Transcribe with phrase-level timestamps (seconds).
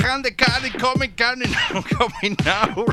[0.00, 1.46] The hand the candy coming candy
[2.44, 2.86] now.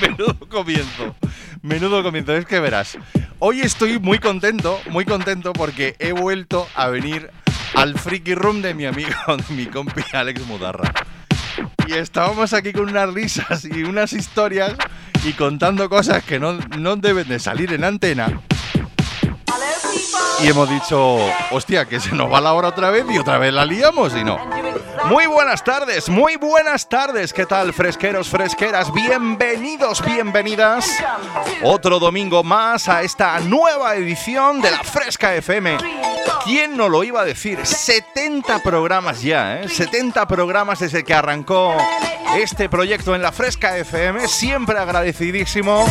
[0.00, 1.14] Menudo comienzo.
[1.62, 2.98] Menudo comienzo, es que verás.
[3.38, 7.30] Hoy estoy muy contento, muy contento porque he vuelto a venir
[7.74, 9.10] al freaky room de mi amigo,
[9.48, 10.92] mi compi Alex Mudarra.
[11.86, 14.74] Y estábamos aquí con unas risas y unas historias
[15.24, 18.42] y contando cosas que no, no deben de salir en antena.
[20.42, 21.18] Y hemos dicho,
[21.52, 24.24] hostia, que se nos va la hora otra vez y otra vez la liamos y
[24.24, 24.38] no.
[25.06, 27.32] Muy buenas tardes, muy buenas tardes.
[27.32, 28.92] ¿Qué tal, fresqueros, fresqueras?
[28.92, 30.86] Bienvenidos, bienvenidas.
[31.62, 35.76] Otro domingo más a esta nueva edición de la Fresca FM.
[36.44, 37.64] ¿Quién no lo iba a decir?
[37.64, 39.68] 70 programas ya, ¿eh?
[39.68, 41.76] 70 programas desde que arrancó
[42.36, 44.28] este proyecto en la Fresca FM.
[44.28, 45.84] Siempre agradecidísimo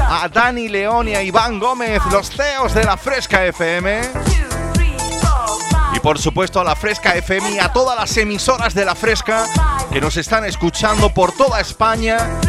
[0.00, 4.51] a Dani León y a Iván Gómez, los CEOs de la Fresca FM.
[6.02, 9.46] Por supuesto a la Fresca FM y a todas las emisoras de la Fresca
[9.92, 12.40] que nos están escuchando por toda España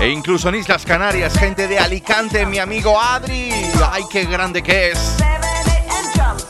[0.00, 3.50] e incluso en Islas Canarias, gente de Alicante, mi amigo Adri,
[3.90, 5.16] ay qué grande que es.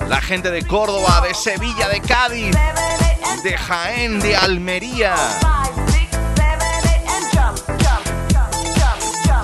[0.09, 2.55] La gente de Córdoba, de Sevilla, de Cádiz,
[3.43, 5.15] de Jaén, de Almería.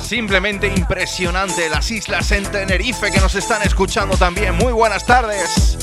[0.00, 4.54] Simplemente impresionante las islas en Tenerife que nos están escuchando también.
[4.56, 5.78] Muy buenas tardes.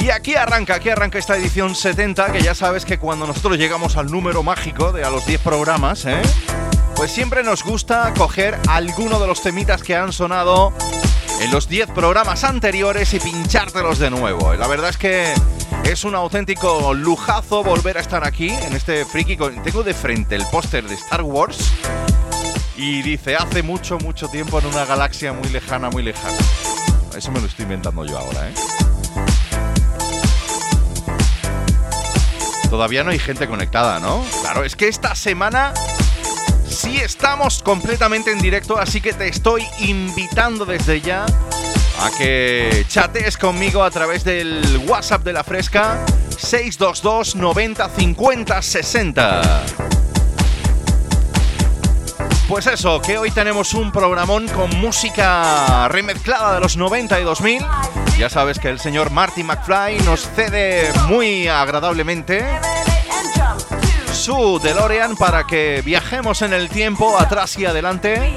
[0.00, 3.98] Y aquí arranca, aquí arranca esta edición 70, que ya sabes que cuando nosotros llegamos
[3.98, 6.22] al número mágico de a los 10 programas, ¿eh?
[6.96, 10.72] pues siempre nos gusta coger alguno de los temitas que han sonado
[11.40, 14.54] en los 10 programas anteriores y pinchártelos de nuevo.
[14.54, 15.34] La verdad es que
[15.84, 19.36] es un auténtico lujazo volver a estar aquí en este friki.
[19.36, 21.72] Tengo de frente el póster de Star Wars
[22.74, 26.38] y dice hace mucho, mucho tiempo en una galaxia muy lejana, muy lejana.
[27.14, 28.54] Eso me lo estoy inventando yo ahora, ¿eh?
[32.70, 34.24] Todavía no hay gente conectada, ¿no?
[34.42, 35.74] Claro, es que esta semana
[36.68, 43.36] sí estamos completamente en directo, así que te estoy invitando desde ya a que chatees
[43.36, 46.04] conmigo a través del WhatsApp de la Fresca
[46.38, 49.62] 622 90 50 60.
[52.48, 57.66] Pues eso, que hoy tenemos un programón con música remezclada de los 90 y 2000.
[58.20, 62.44] Ya sabes que el señor Marty McFly nos cede muy agradablemente
[64.12, 68.36] su DeLorean para que viajemos en el tiempo atrás y adelante.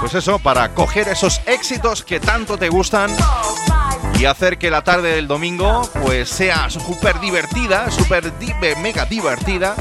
[0.00, 3.10] Pues eso, para coger esos éxitos que tanto te gustan
[4.18, 8.30] y hacer que la tarde del domingo pues sea súper divertida, súper
[8.82, 9.74] mega divertida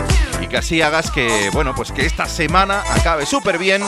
[0.52, 3.82] que así hagas que, bueno, pues que esta semana acabe súper bien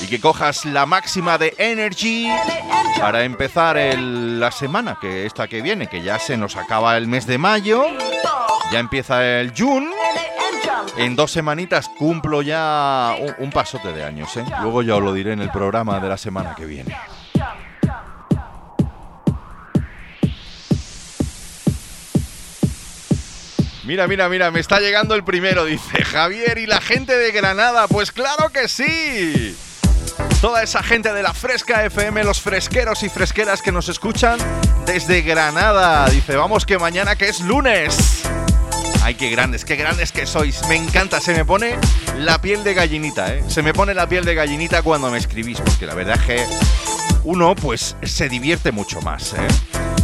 [0.00, 2.28] y que cojas la máxima de energy
[3.00, 7.06] para empezar el- la semana, que esta que viene, que ya se nos acaba el
[7.06, 7.84] mes de mayo,
[8.72, 9.90] ya empieza el June.
[10.96, 14.44] En dos semanitas cumplo ya un, pasote de años, ¿eh?
[14.60, 16.96] Luego ya os lo diré en el programa de la semana que viene.
[23.88, 27.88] Mira, mira, mira, me está llegando el primero, dice Javier y la gente de Granada.
[27.88, 29.56] Pues claro que sí.
[30.42, 34.38] Toda esa gente de la Fresca FM, los fresqueros y fresqueras que nos escuchan
[34.84, 36.06] desde Granada.
[36.10, 38.24] Dice, vamos que mañana que es lunes.
[39.02, 40.68] Ay, qué grandes, qué grandes que sois.
[40.68, 41.78] Me encanta, se me pone
[42.18, 43.42] la piel de gallinita, ¿eh?
[43.48, 46.46] Se me pone la piel de gallinita cuando me escribís, porque la verdad es que
[47.24, 49.97] uno pues se divierte mucho más, ¿eh?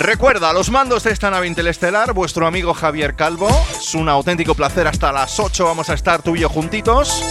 [0.00, 3.48] Recuerda, los mandos de esta nave interestelar, vuestro amigo Javier Calvo.
[3.72, 4.86] Es un auténtico placer.
[4.86, 7.24] Hasta las 8 vamos a estar tú y yo juntitos.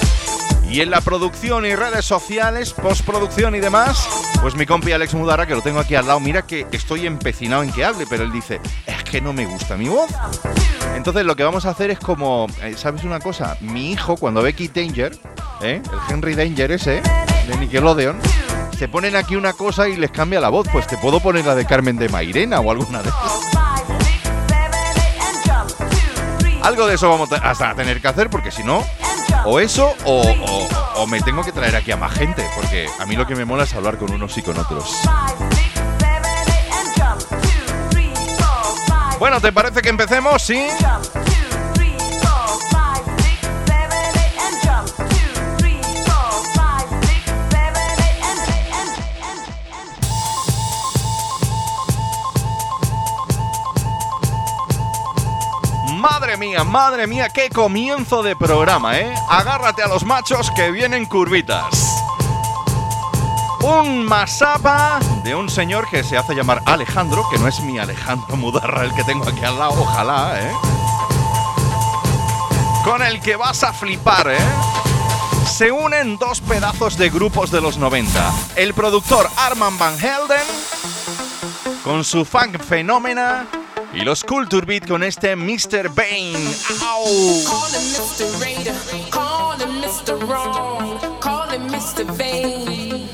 [0.70, 4.10] Y en la producción y redes sociales, postproducción y demás,
[4.42, 7.64] pues mi compi Alex Mudara, que lo tengo aquí al lado, mira que estoy empecinado
[7.64, 10.10] en que hable, pero él dice, es que no me gusta mi voz.
[10.94, 13.56] Entonces lo que vamos a hacer es como, eh, ¿sabes una cosa?
[13.62, 15.18] Mi hijo, cuando ve Kid Danger,
[15.62, 15.82] ¿eh?
[15.82, 17.02] el Henry Danger ese,
[17.48, 18.20] de Nickelodeon,
[18.78, 20.68] se ponen aquí una cosa y les cambia la voz.
[20.72, 23.12] Pues te puedo poner la de Carmen de Mairena o alguna de
[26.62, 28.84] Algo de eso vamos a tener que hacer porque si no,
[29.46, 33.26] o eso o, me tengo que traer aquí a más gente, porque a mí lo
[33.26, 35.02] que me mola es hablar con unos y con otros.
[39.18, 40.42] Bueno, ¿te parece que empecemos?
[40.42, 40.68] Sí.
[56.38, 59.12] Mía, madre mía, qué comienzo de programa, ¿eh?
[59.28, 62.04] Agárrate a los machos que vienen curvitas.
[63.64, 68.38] Un masapa de un señor que se hace llamar Alejandro, que no es mi Alejandro
[68.38, 70.52] Mudarra el que tengo aquí al lado, ojalá, ¿eh?
[72.84, 74.38] Con el que vas a flipar, ¿eh?
[75.52, 78.32] Se unen dos pedazos de grupos de los 90.
[78.56, 80.46] El productor Arman Van Helden,
[81.84, 83.48] con su funk fenómena
[83.98, 85.90] y los Culture Beat con este Mr.
[85.90, 86.54] Bane.
[86.82, 87.04] ¡Au!
[87.44, 88.40] Call him Mr.
[88.40, 88.76] Raider,
[89.10, 90.16] call him Mr.
[90.28, 92.06] Wrong, call him Mr.
[92.16, 93.10] Bane.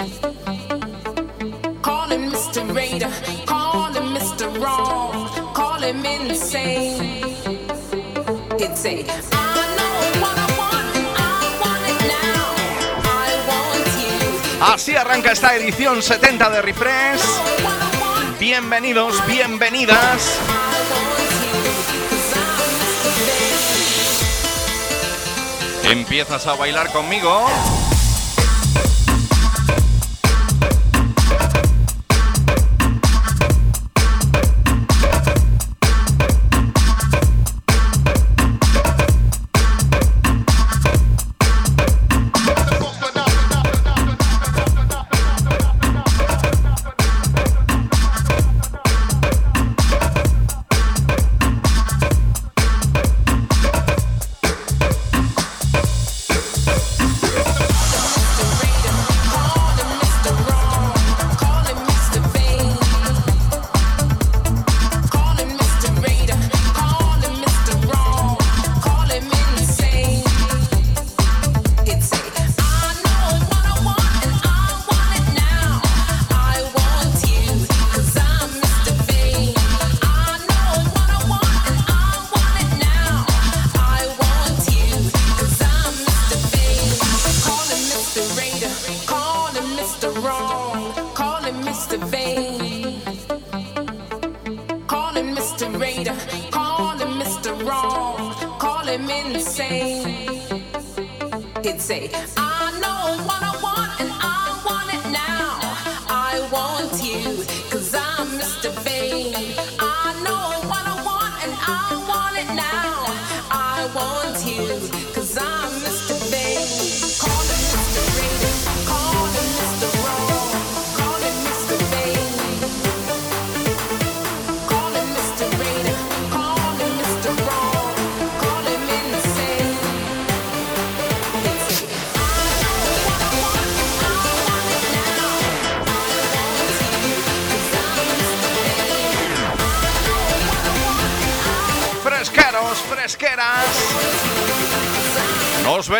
[1.82, 2.74] Call him Mr.
[2.74, 3.10] Raider,
[3.46, 4.50] call him Mr.
[4.60, 7.38] Wrong, call him insane.
[8.60, 9.06] It's a
[14.62, 17.22] Así arranca esta edición 70 de Refresh.
[18.40, 20.40] Bienvenidos, bienvenidas.
[25.84, 27.46] ¿Empiezas a bailar conmigo?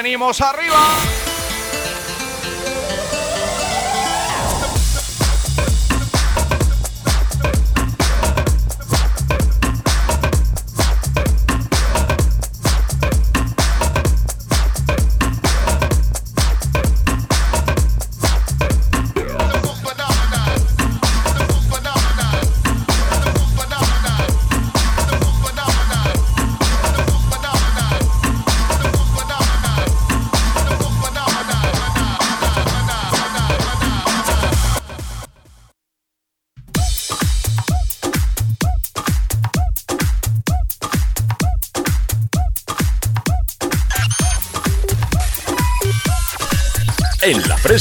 [0.04, 1.13] Venimos arriba.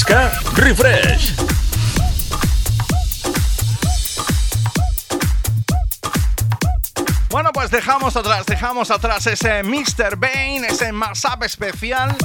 [0.03, 1.35] Fresca, refresh.
[7.31, 10.17] Bueno, pues dejamos atrás, dejamos atrás ese Mr.
[10.17, 12.17] Bane, ese mashup especial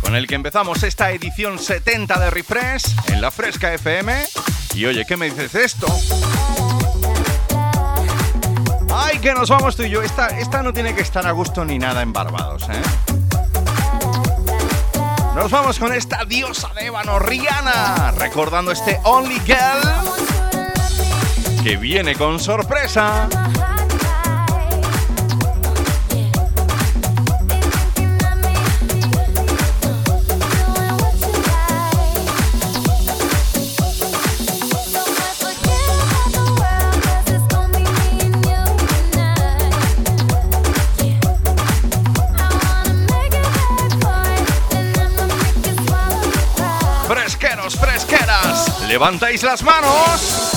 [0.00, 4.26] con el que empezamos esta edición 70 de Refresh en la Fresca FM.
[4.74, 5.86] Y oye, ¿qué me dices esto?
[8.90, 10.02] ¡Ay, que nos vamos tú y yo!
[10.02, 13.07] Esta, esta no tiene que estar a gusto ni nada en Barbados, ¿eh?
[15.38, 19.88] Nos vamos con esta diosa de ébano, Rihanna, recordando este Only Girl
[21.62, 23.28] que viene con sorpresa.
[48.88, 50.54] Levantáis las manos.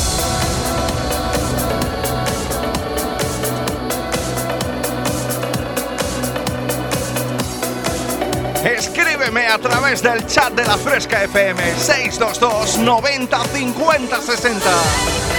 [8.63, 15.30] Escríbeme a través del chat de la Fresca FM 622 90 50 60.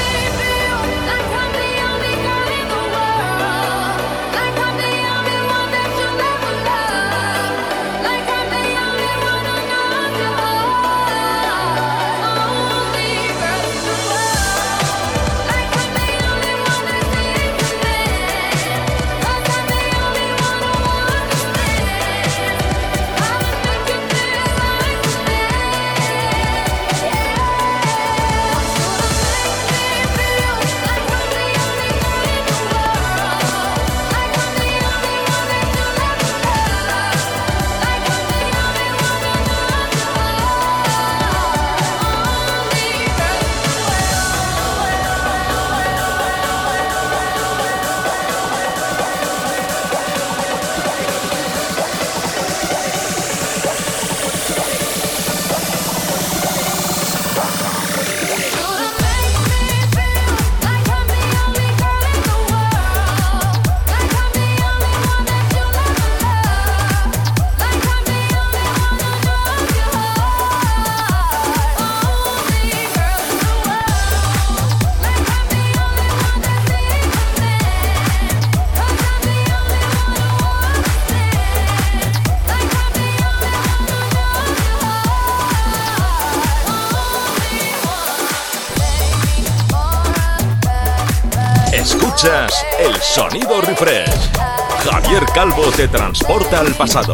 [93.12, 94.30] Sonido refresh.
[94.84, 97.12] Javier Calvo te transporta al pasado.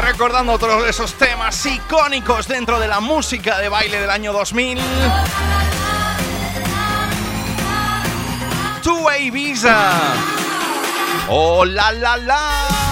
[0.00, 4.78] Recordando otros de esos temas icónicos dentro de la música de baile del año 2000.
[8.82, 10.37] tú a Ibiza.
[11.30, 12.87] ¡Oh, la, la, la!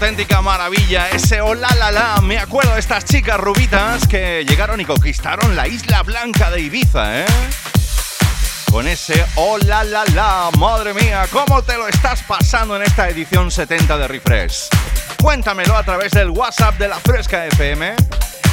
[0.00, 2.20] Auténtica maravilla ese hola la la.
[2.20, 7.22] Me acuerdo de estas chicas rubitas que llegaron y conquistaron la isla blanca de Ibiza,
[7.22, 7.26] ¿eh?
[8.70, 10.50] Con ese hola la la.
[10.56, 14.68] Madre mía, ¿cómo te lo estás pasando en esta edición 70 de Refresh?
[15.20, 17.96] Cuéntamelo a través del WhatsApp de la Fresca FM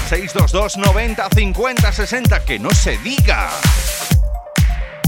[0.10, 2.44] 622 90 50 60.
[2.44, 3.52] Que no se diga.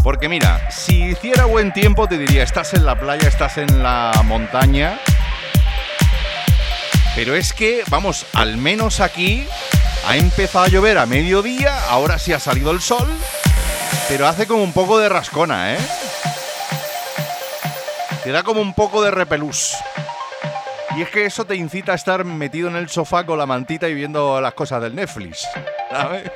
[0.03, 4.11] Porque mira, si hiciera buen tiempo te diría, estás en la playa, estás en la
[4.23, 4.99] montaña.
[7.17, 9.47] Pero es que, vamos, al menos aquí
[10.05, 13.11] ha empezado a llover a mediodía, ahora sí ha salido el sol,
[14.07, 15.79] pero hace como un poco de rascona, ¿eh?
[18.23, 19.75] Te da como un poco de repelús.
[20.95, 23.89] Y es que eso te incita a estar metido en el sofá con la mantita
[23.89, 25.47] y viendo las cosas del Netflix.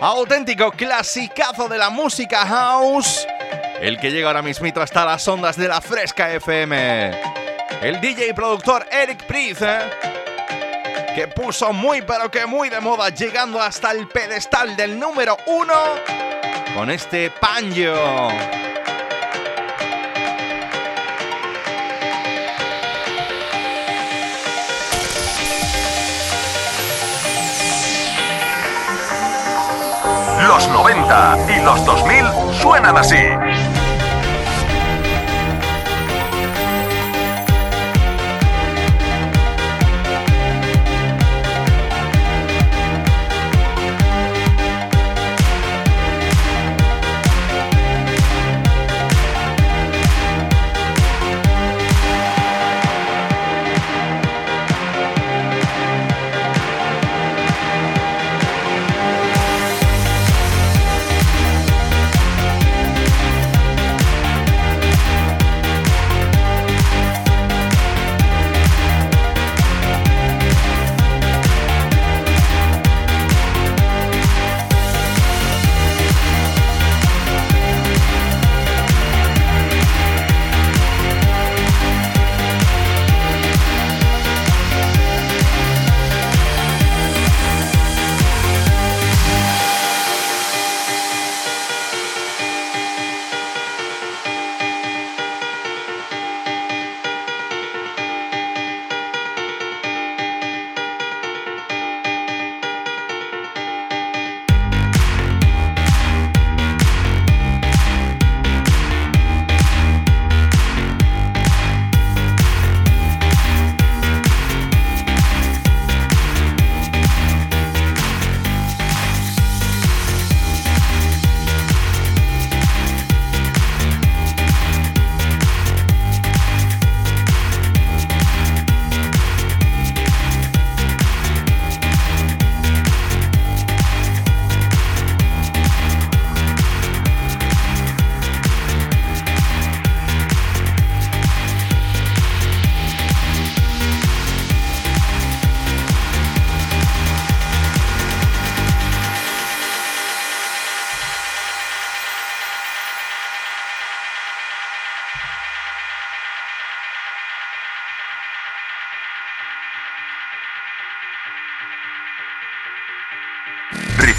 [0.00, 3.26] Auténtico clasicazo de la música house.
[3.80, 7.41] El que llega ahora mismito hasta las ondas de la Fresca FM.
[7.82, 9.80] El DJ y productor Eric Priest, ¿eh?
[11.16, 15.74] que puso muy pero que muy de moda, llegando hasta el pedestal del número uno
[16.76, 18.30] con este panjo.
[30.46, 32.26] Los 90 y los 2000
[32.60, 33.71] suenan así.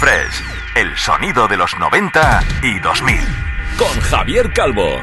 [0.04, 3.20] Refresh, el sonido de los 90 y 2000.
[3.78, 5.00] Con Javier Calvo.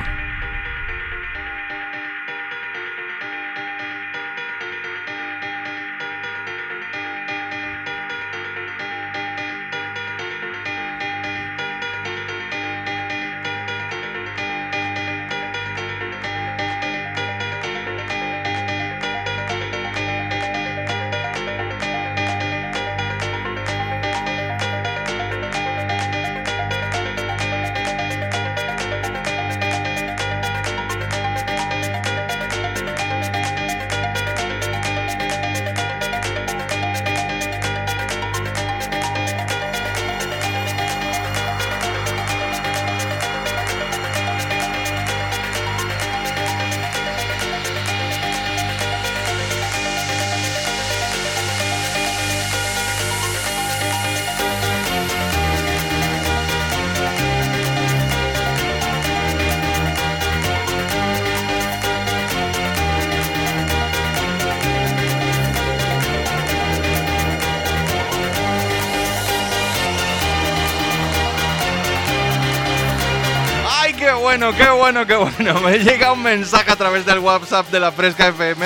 [74.93, 75.61] Bueno, qué bueno!
[75.61, 78.65] Me llega un mensaje a través del WhatsApp de la Fresca FM.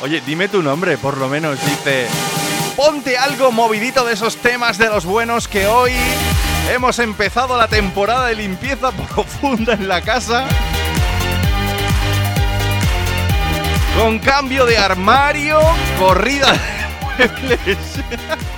[0.00, 1.58] Oye, dime tu nombre, por lo menos.
[1.64, 2.06] Dice,
[2.76, 5.90] ponte algo movidito de esos temas de los buenos que hoy
[6.72, 10.46] hemos empezado la temporada de limpieza profunda en la casa.
[13.98, 15.58] Con cambio de armario,
[15.98, 16.52] corrida
[17.18, 17.78] de muebles.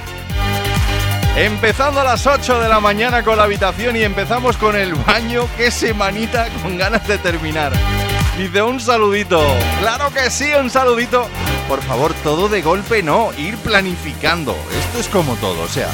[1.38, 5.46] Empezando a las 8 de la mañana con la habitación y empezamos con el baño.
[5.56, 7.72] Qué semanita con ganas de terminar.
[8.36, 9.40] Dice un saludito.
[9.78, 11.28] Claro que sí, un saludito.
[11.68, 14.56] Por favor, todo de golpe no, ir planificando.
[14.80, 15.88] Esto es como todo, o sea.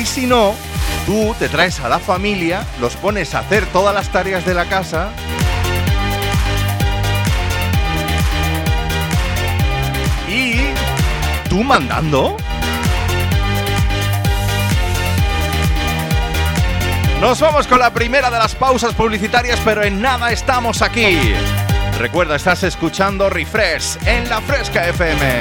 [0.00, 0.54] Y si no,
[1.06, 4.66] tú te traes a la familia, los pones a hacer todas las tareas de la
[4.66, 5.08] casa.
[10.28, 10.66] Y
[11.48, 12.36] tú mandando.
[17.22, 21.32] Nos vamos con la primera de las pausas publicitarias, pero en nada estamos aquí.
[21.96, 25.40] Recuerda, estás escuchando Refresh en la Fresca FM.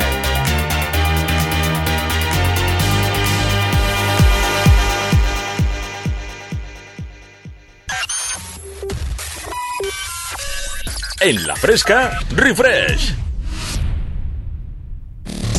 [11.21, 13.15] En la fresca, refresh.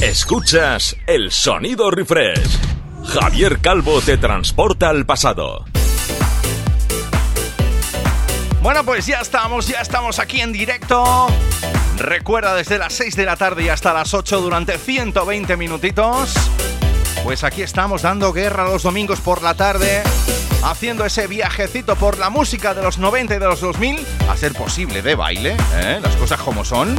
[0.00, 2.58] Escuchas el sonido refresh.
[3.06, 5.71] Javier Calvo te transporta al pasado.
[8.62, 11.26] Bueno, pues ya estamos, ya estamos aquí en directo.
[11.96, 16.32] Recuerda desde las 6 de la tarde y hasta las 8 durante 120 minutitos.
[17.24, 20.04] Pues aquí estamos dando guerra los domingos por la tarde,
[20.62, 24.52] haciendo ese viajecito por la música de los 90 y de los 2000, a ser
[24.52, 25.98] posible de baile, ¿eh?
[26.00, 26.94] las cosas como son.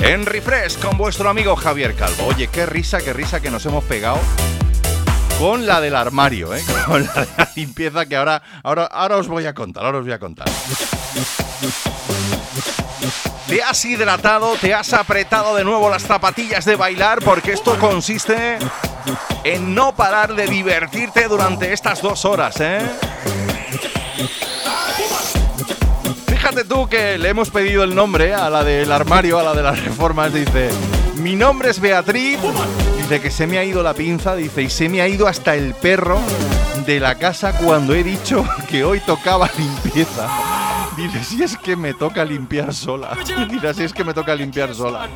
[0.00, 2.28] En Refresh con vuestro amigo Javier Calvo.
[2.28, 4.18] Oye, qué risa, qué risa que nos hemos pegado
[5.38, 6.62] con la del armario, ¿eh?
[6.86, 10.04] Con la de la limpieza que ahora, ahora, ahora os voy a contar, ahora os
[10.04, 10.48] voy a contar.
[13.46, 18.58] Te has hidratado, te has apretado de nuevo las zapatillas de bailar porque esto consiste
[19.44, 22.80] en no parar de divertirte durante estas dos horas, ¿eh?
[26.26, 29.62] Fíjate tú que le hemos pedido el nombre a la del armario, a la de
[29.62, 30.70] las reformas, dice,
[31.16, 32.38] mi nombre es Beatriz,
[33.20, 35.74] que se me ha ido la pinza, dice, y se me ha ido hasta el
[35.74, 36.18] perro
[36.86, 40.28] de la casa cuando he dicho que hoy tocaba limpieza.
[40.96, 43.16] Dice, si es que me toca limpiar sola.
[43.50, 45.08] Dice, si es que me toca limpiar sola.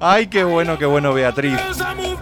[0.00, 1.58] Ay, qué bueno, qué bueno, Beatriz.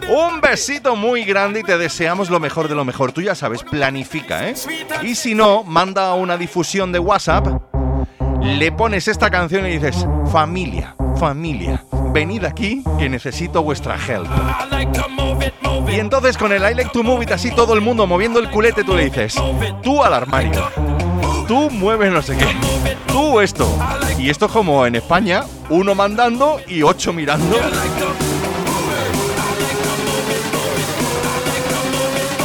[0.08, 3.12] Un besito muy grande y te deseamos lo mejor de lo mejor.
[3.12, 4.54] Tú ya sabes, planifica, ¿eh?
[5.02, 7.46] Y si no, manda una difusión de WhatsApp,
[8.42, 14.28] le pones esta canción y dices, familia, familia, venid aquí que necesito vuestra help.
[15.88, 18.50] Y entonces con el I like to move it así todo el mundo moviendo el
[18.50, 19.34] culete, tú le dices,
[19.82, 20.68] tú al armario,
[21.48, 22.46] tú mueves no sé qué,
[23.06, 23.66] tú esto.
[24.18, 27.56] Y esto es como en España, uno mandando y ocho mirando.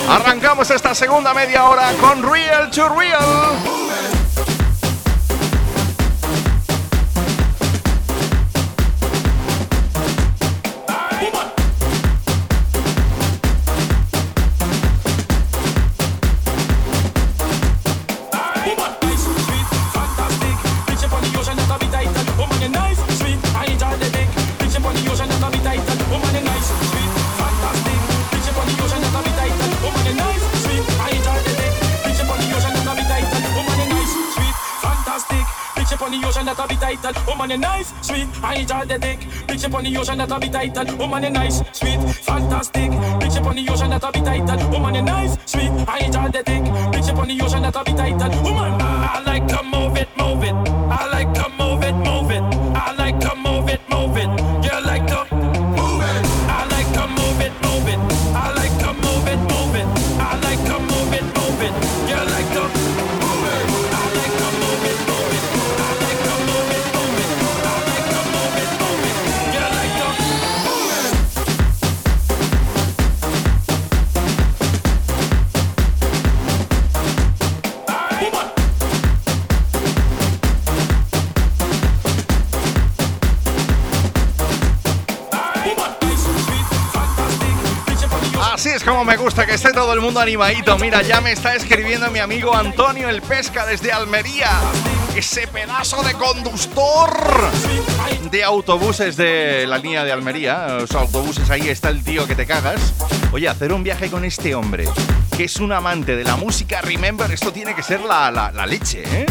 [0.10, 3.85] Arrancamos esta segunda media hora con Real to Real.
[36.56, 37.14] Title.
[37.28, 39.20] Woman, you nice, sweet, I enjoy the dick.
[39.48, 40.98] Bitch up on the ocean, that'll be title.
[40.98, 42.92] Woman, you nice, sweet, fantastic.
[42.92, 44.70] Bitch up on the ocean, that'll be title.
[44.70, 46.64] Woman, you nice, sweet, I enjoy the dick.
[46.94, 48.44] Bitch up on the ocean, that'll be title.
[48.44, 50.54] Woman, I like to move it, move it.
[50.54, 51.55] I like to
[89.26, 90.78] gusta que esté todo el mundo animadito.
[90.78, 94.52] Mira, ya me está escribiendo mi amigo Antonio el Pesca desde Almería.
[95.16, 97.10] Ese pedazo de conductor
[98.30, 100.68] de autobuses de la línea de Almería.
[100.80, 102.94] Los autobuses, ahí está el tío que te cagas.
[103.32, 104.88] Oye, hacer un viaje con este hombre,
[105.36, 108.68] que es un amante de la música, remember, esto tiene que ser la, la- la
[108.68, 109.26] leche, ¿eh?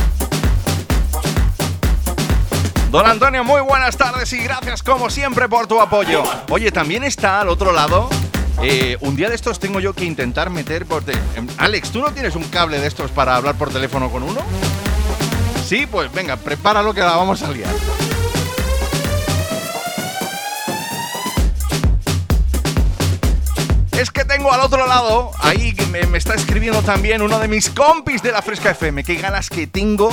[2.91, 6.25] Don Antonio, muy buenas tardes y gracias como siempre por tu apoyo.
[6.51, 8.09] Oye, también está al otro lado.
[8.62, 11.03] Eh, un día de estos tengo yo que intentar meter por...
[11.09, 14.40] em, Alex, ¿tú no tienes un cable de estos para hablar por teléfono con uno?
[15.67, 17.75] Sí, pues venga, prepáralo que la vamos a liar.
[23.99, 27.71] Es que tengo al otro lado, ahí me, me está escribiendo también uno de mis
[27.71, 29.05] compis de la Fresca FM.
[29.05, 30.11] Qué ganas que tengo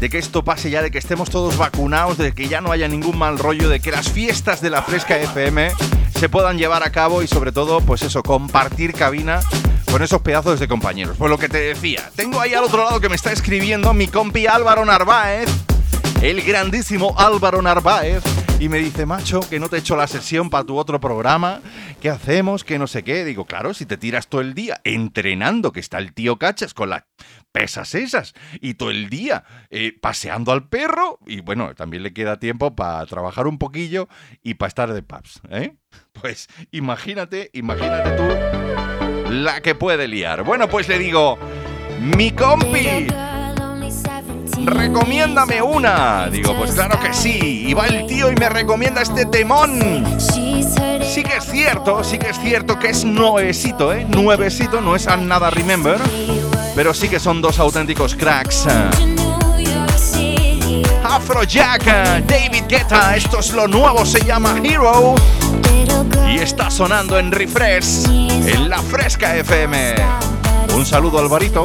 [0.00, 2.88] de que esto pase ya, de que estemos todos vacunados, de que ya no haya
[2.88, 5.70] ningún mal rollo, de que las fiestas de la Fresca FM
[6.18, 9.40] se puedan llevar a cabo y sobre todo, pues eso, compartir cabina
[9.90, 11.16] con esos pedazos de compañeros.
[11.18, 14.08] Pues lo que te decía, tengo ahí al otro lado que me está escribiendo mi
[14.08, 15.48] compi Álvaro Narváez,
[16.22, 18.22] el grandísimo Álvaro Narváez,
[18.60, 21.60] y me dice, macho, que no te he hecho la sesión para tu otro programa,
[22.00, 22.64] ¿qué hacemos?
[22.64, 23.24] Que no sé qué.
[23.24, 26.90] Digo, claro, si te tiras todo el día entrenando, que está el tío Cachas con
[26.90, 27.04] las
[27.54, 32.40] pesas esas, y todo el día eh, paseando al perro, y bueno, también le queda
[32.40, 34.08] tiempo para trabajar un poquillo
[34.42, 35.76] y para estar de pubs, ¿eh?
[36.20, 38.24] Pues imagínate, imagínate tú
[39.30, 40.42] la que puede liar.
[40.42, 41.38] Bueno, pues le digo,
[42.00, 43.06] mi compi,
[44.64, 46.28] recomiéndame una.
[46.30, 47.66] Digo, pues claro que sí.
[47.68, 50.04] Y va el tío y me recomienda este temón.
[50.20, 54.04] Sí que es cierto, sí que es cierto que es nuevecito, ¿eh?
[54.08, 56.00] Nuevecito, no es a nada remember.
[56.74, 58.66] Pero sí que son dos auténticos cracks.
[61.04, 61.84] Afrojack,
[62.26, 65.14] David Guetta, esto es lo nuevo, se llama Hero.
[66.28, 69.94] Y está sonando en Refresh, en la Fresca FM.
[70.74, 71.64] Un saludo, Alvarito.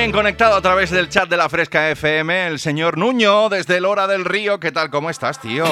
[0.00, 3.84] También conectado a través del chat de la Fresca FM, el señor Nuño, desde el
[3.84, 4.58] Hora del Río.
[4.58, 4.88] ¿Qué tal?
[4.88, 5.66] ¿Cómo estás, tío?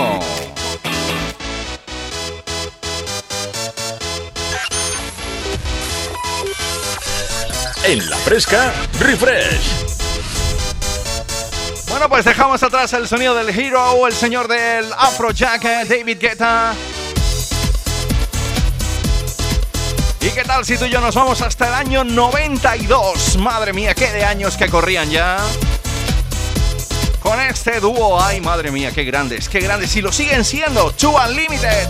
[7.85, 9.87] En la fresca, refresh.
[11.88, 16.75] Bueno, pues dejamos atrás el sonido del Hero, el señor del Afrojack, eh, David Guetta.
[20.21, 23.18] ¿Y qué tal si tú y yo nos vamos hasta el año 92?
[23.38, 25.38] Madre mía, qué de años que corrían ya.
[27.20, 29.94] Con este dúo, ay madre mía, qué grandes, qué grandes.
[29.94, 31.88] Y lo siguen siendo, Two Unlimited.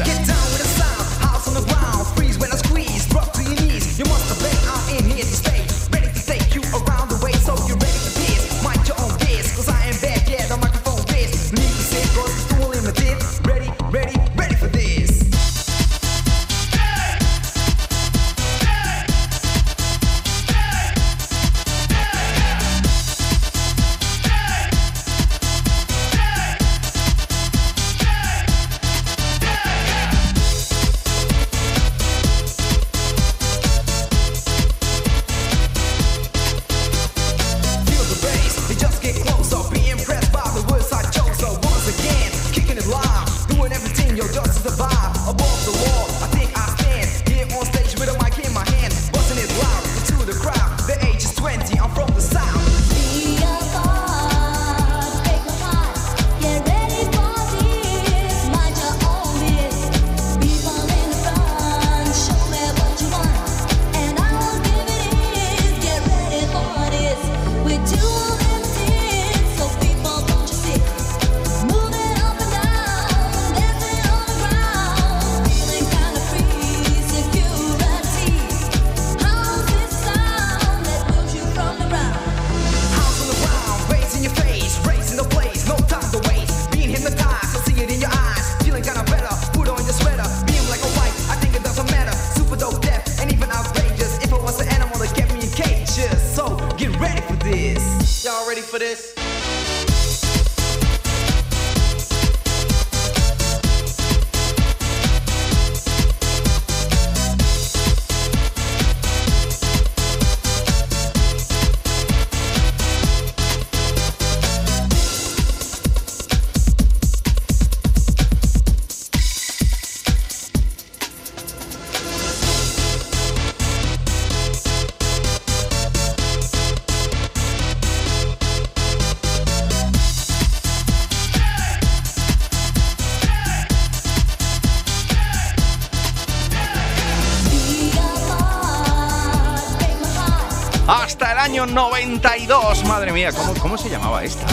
[143.19, 144.47] Mía, ¿cómo, cómo se llamaba esta?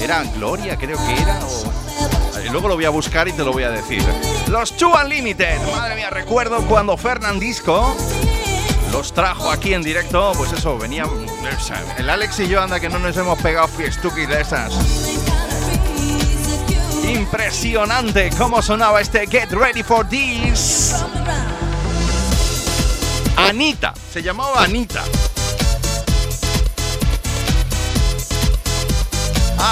[0.00, 1.40] ¿Era Gloria, creo que era?
[1.44, 1.64] O...
[2.52, 4.00] Luego lo voy a buscar y te lo voy a decir.
[4.46, 5.60] Los Two Unlimited.
[5.72, 7.96] Madre mía, recuerdo cuando Fernandisco
[8.92, 10.30] los trajo aquí en directo.
[10.36, 11.08] Pues eso, venían.
[11.98, 14.72] El Alex y yo, anda que no nos hemos pegado fiestuki de esas.
[17.04, 20.94] Impresionante cómo sonaba este Get Ready for This.
[23.36, 25.02] Anita, se llamaba Anita.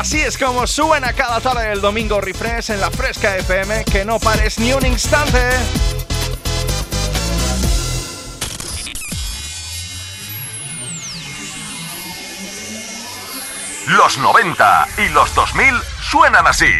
[0.06, 4.20] Así es como suena cada tarde del domingo refresh en la Fresca FM, que no
[4.20, 5.40] pares ni un instante.
[13.88, 16.70] Los 90 y los 2000 suenan así.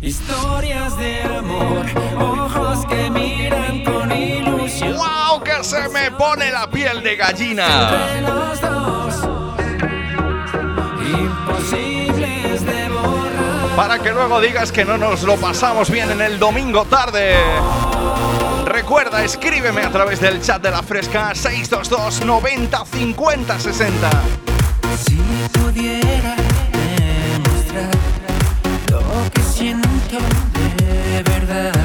[0.00, 1.86] Historias de amor,
[2.22, 4.96] ojos que miran con ilusión.
[4.96, 5.42] ¡Wow!
[5.42, 8.97] Que se me pone la piel de gallina.
[13.78, 17.36] Para que luego digas que no nos lo pasamos bien en el domingo tarde.
[18.64, 24.10] Recuerda, escríbeme a través del chat de la Fresca 622 90 50 60.
[25.06, 25.14] Si
[25.60, 26.34] pudiera
[26.72, 27.90] demostrar
[28.90, 30.18] lo que siento
[30.78, 31.77] de verdad,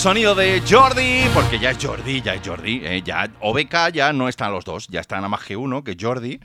[0.00, 4.30] sonido de Jordi, porque ya es Jordi, ya es Jordi, eh, ya OBK ya no
[4.30, 6.40] están los dos, ya está nada más que uno, que Jordi,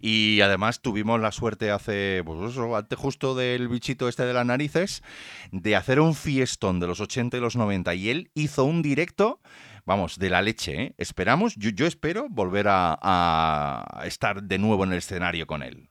[0.00, 2.54] y además tuvimos la suerte hace, pues
[2.96, 5.02] justo del bichito este de las narices,
[5.50, 9.40] de hacer un fiestón de los 80 y los 90, y él hizo un directo,
[9.84, 10.94] vamos, de la leche, ¿eh?
[10.96, 15.90] Esperamos, yo, espero volver a, estar de nuevo en el escenario con él.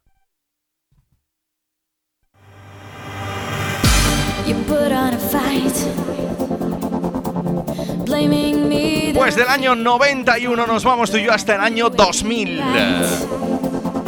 [9.13, 12.61] Pues del año 91 nos vamos tú y yo hasta el año 2000.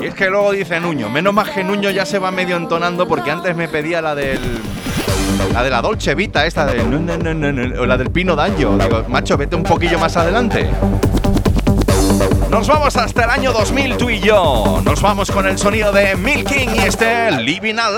[0.01, 3.07] Y es que luego dice Nuño, menos más que Nuño ya se va medio entonando
[3.07, 4.39] porque antes me pedía la del...
[5.53, 6.79] La de la Dolce Vita, esta de...
[7.79, 8.77] o la del Pino Daño.
[8.77, 10.69] Digo, macho, vete un poquillo más adelante.
[12.49, 14.81] Nos vamos hasta el año 2000 tú y yo.
[14.83, 17.89] Nos vamos con el sonido de Milking y este Living a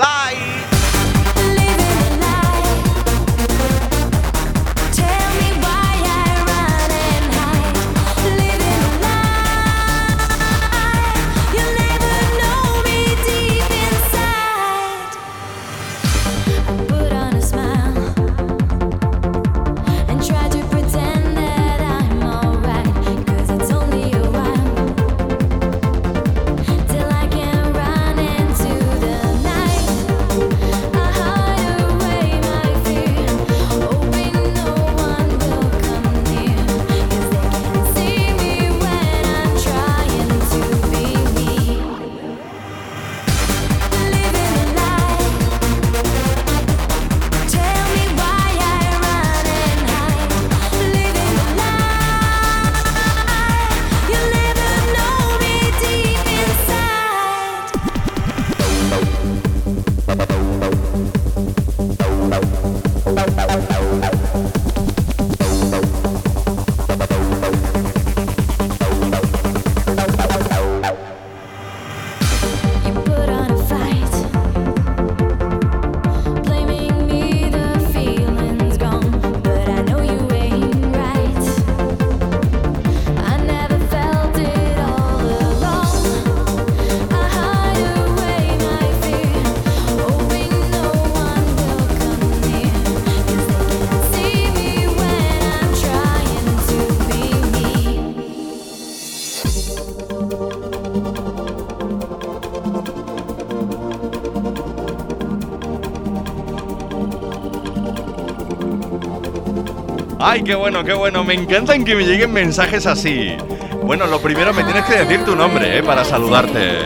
[110.26, 111.22] Ay, qué bueno, qué bueno.
[111.22, 113.36] Me encantan que me lleguen mensajes así.
[113.82, 115.82] Bueno, lo primero me tienes que decir tu nombre, ¿eh?
[115.82, 116.78] Para saludarte.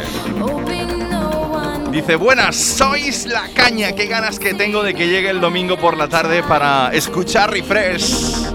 [1.92, 3.92] Dice, buenas, sois la caña.
[3.92, 8.50] Qué ganas que tengo de que llegue el domingo por la tarde para escuchar Refresh.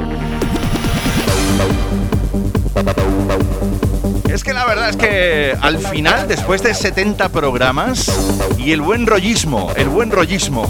[4.29, 8.11] Es que la verdad es que al final, después de 70 programas,
[8.57, 10.69] y el buen rollismo, el buen rollismo.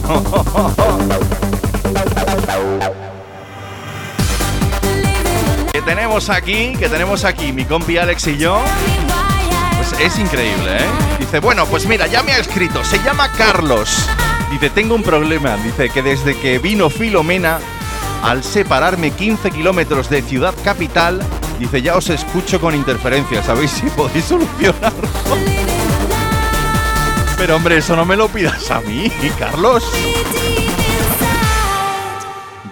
[5.95, 8.59] tenemos aquí, que tenemos aquí mi compi Alex y yo.
[9.77, 10.87] Pues es increíble, ¿eh?
[11.19, 14.09] Dice, bueno, pues mira, ya me ha escrito, se llama Carlos.
[14.49, 15.55] Dice, tengo un problema.
[15.57, 17.59] Dice que desde que vino Filomena,
[18.23, 21.21] al separarme 15 kilómetros de Ciudad Capital,
[21.59, 23.45] dice, ya os escucho con interferencias.
[23.45, 25.07] ¿Sabéis si podéis solucionarlo?
[27.37, 29.83] Pero hombre, eso no me lo pidas a mí, Carlos.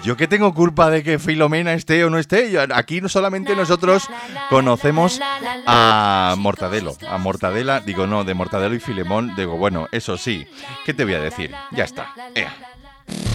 [0.04, 2.50] Yo que tengo culpa de que Filomena esté o no esté.
[2.50, 4.08] Yo- aquí no solamente nosotros
[4.50, 5.20] conocemos
[5.66, 6.96] a Mortadelo.
[7.08, 10.46] A Mortadela, digo no, de Mortadelo y Filemón, digo, bueno, eso sí.
[10.84, 11.54] ¿Qué te voy a decir?
[11.70, 12.12] Ya está.
[12.34, 12.52] Ea.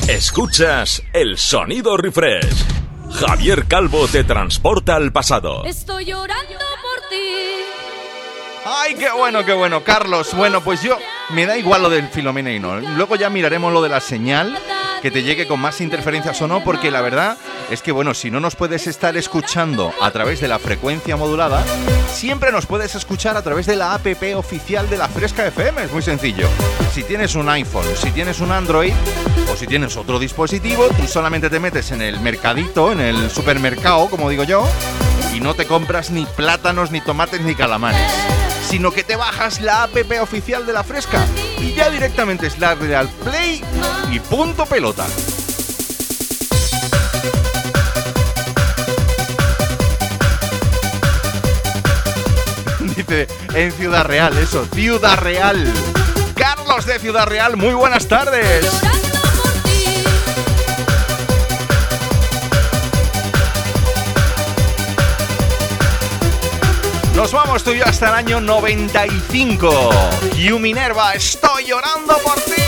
[0.07, 2.65] Escuchas el sonido refresh.
[3.13, 5.63] Javier Calvo te transporta al pasado.
[5.65, 7.15] Estoy llorando por ti.
[8.65, 9.83] Ay, qué bueno, qué bueno.
[9.83, 10.97] Carlos, bueno, pues yo
[11.29, 12.79] me da igual lo del Filomena y no.
[12.79, 14.57] Luego ya miraremos lo de la señal,
[15.01, 17.37] que te llegue con más interferencias o no, porque la verdad
[17.69, 21.63] es que, bueno, si no nos puedes estar escuchando a través de la frecuencia modulada,
[22.11, 25.83] siempre nos puedes escuchar a través de la app oficial de la Fresca FM.
[25.83, 26.47] Es muy sencillo.
[26.93, 28.93] Si tienes un iPhone, si tienes un Android
[29.51, 34.09] o si tienes otro dispositivo, tú solamente te metes en el mercadito, en el supermercado,
[34.09, 34.67] como digo yo,
[35.33, 38.11] y no te compras ni plátanos, ni tomates, ni calamares
[38.67, 41.25] sino que te bajas la app oficial de la Fresca
[41.59, 43.63] y ya directamente es darle al play
[44.11, 45.05] y punto pelota.
[52.95, 55.71] Dice en Ciudad Real, eso, Ciudad Real.
[56.35, 59.06] Carlos de Ciudad Real, muy buenas tardes.
[67.17, 69.89] Nos vamos tú y yo hasta el año 95.
[70.35, 72.61] Q Minerva, estoy llorando por ti.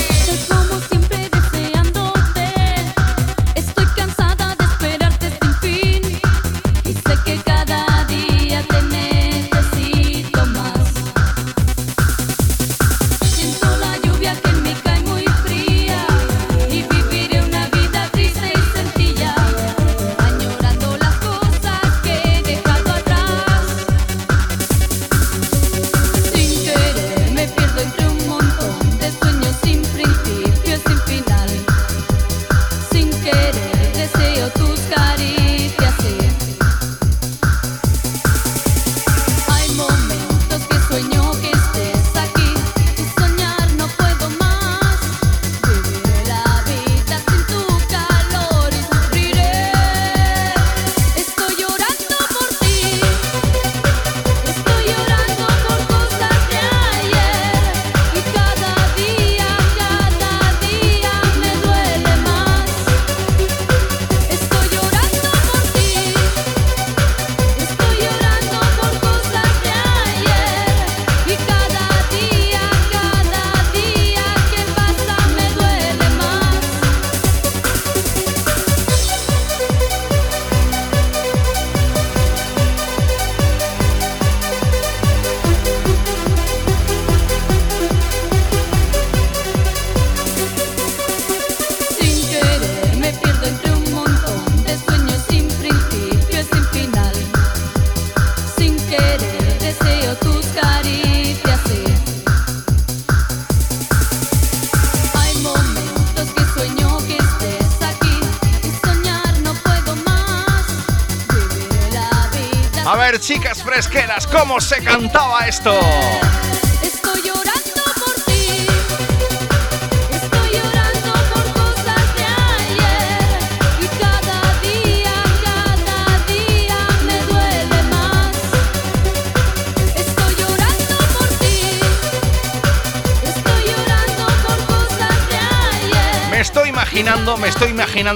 [115.62, 115.89] Cantaba esto?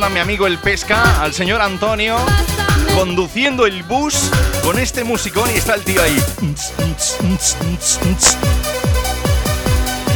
[0.02, 2.18] A mi amigo el pesca, al señor Antonio,
[2.96, 4.32] conduciendo el bus
[4.64, 6.20] con este musicón y está el tío ahí.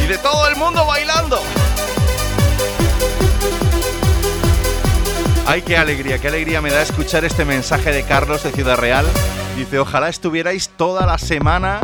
[0.02, 1.40] Y de todo el mundo bailando.
[5.46, 9.06] Ay, qué alegría, qué alegría me da escuchar este mensaje de Carlos de Ciudad Real.
[9.56, 11.78] Dice, ojalá estuvierais toda la semana,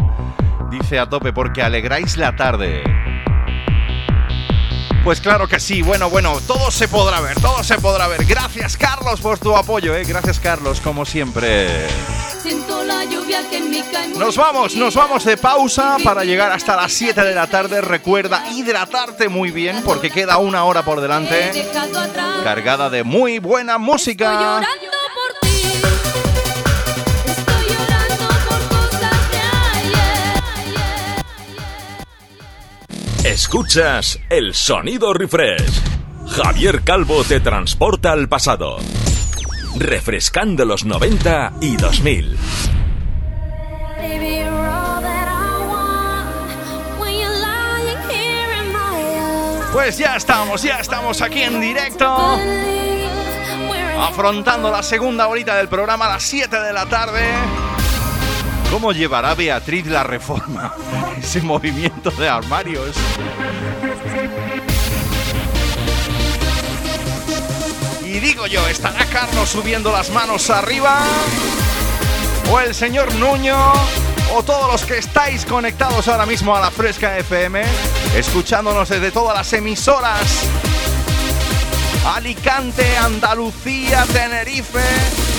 [0.68, 2.93] dice a tope, porque alegráis la tarde.
[5.04, 8.24] Pues claro que sí, bueno, bueno, todo se podrá ver, todo se podrá ver.
[8.24, 10.02] Gracias Carlos por tu apoyo, ¿eh?
[10.02, 11.68] Gracias Carlos, como siempre.
[12.42, 16.24] Siento la lluvia que en mí cae muy Nos vamos, nos vamos de pausa para
[16.24, 17.82] llegar hasta las 7 de la tarde.
[17.82, 21.52] Recuerda hidratarte muy bien porque queda una hora por delante
[22.42, 24.62] cargada de muy buena música.
[33.34, 35.82] Escuchas el sonido refresh.
[36.28, 38.76] Javier Calvo te transporta al pasado.
[39.76, 42.36] Refrescando los 90 y 2000.
[43.98, 49.66] Baby, you're all that I want when you're lying here in my arms.
[49.72, 52.38] Pues ya estamos, ya estamos aquí en directo.
[53.98, 57.24] Afrontando la segunda horita del programa a las 7 de la tarde.
[58.74, 60.74] ¿Cómo llevará Beatriz la reforma?
[61.22, 62.96] Ese movimiento de armarios.
[68.04, 70.98] Y digo yo, ¿estará Carlos subiendo las manos arriba?
[72.50, 73.56] ¿O el señor Nuño?
[74.34, 77.62] ¿O todos los que estáis conectados ahora mismo a la Fresca FM?
[78.16, 80.48] Escuchándonos desde todas las emisoras
[82.16, 84.82] Alicante, Andalucía, Tenerife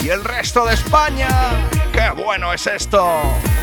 [0.06, 1.28] y el resto de España.
[1.96, 3.55] ¡Qué bueno es esto!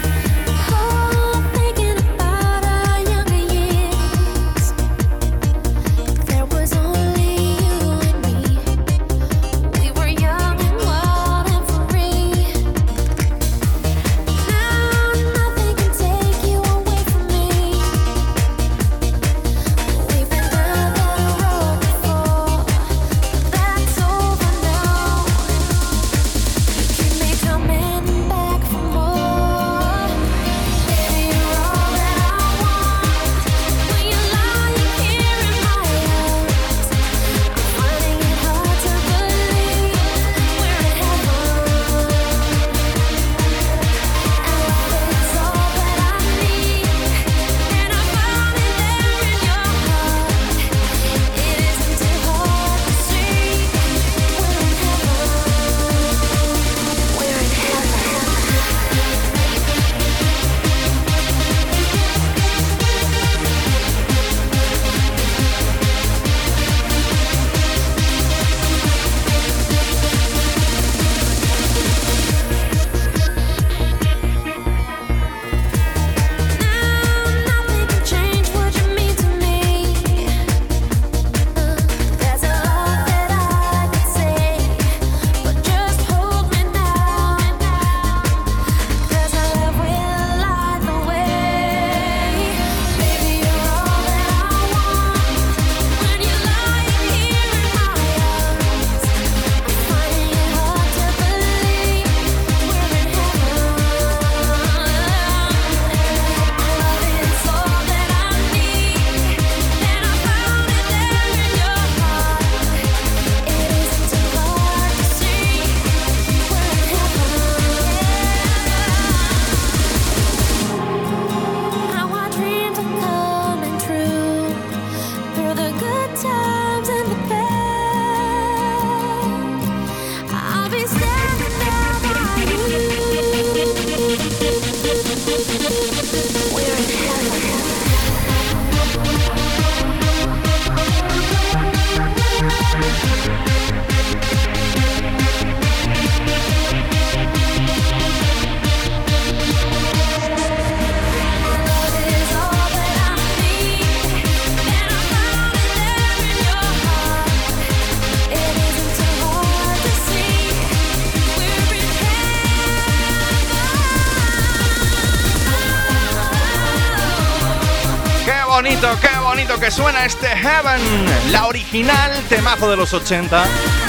[169.73, 173.45] Suena este Heaven, la original temazo de los 80,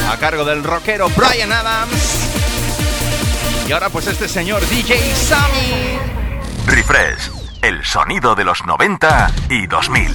[0.09, 2.29] a cargo del rockero Brian Adams.
[3.67, 5.97] Y ahora pues este señor DJ Sammy.
[6.67, 7.31] Refresh,
[7.61, 10.13] el sonido de los 90 y 2000.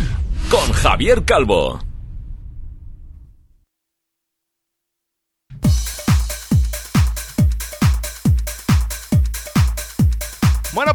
[0.51, 1.88] Con Javier Calvo.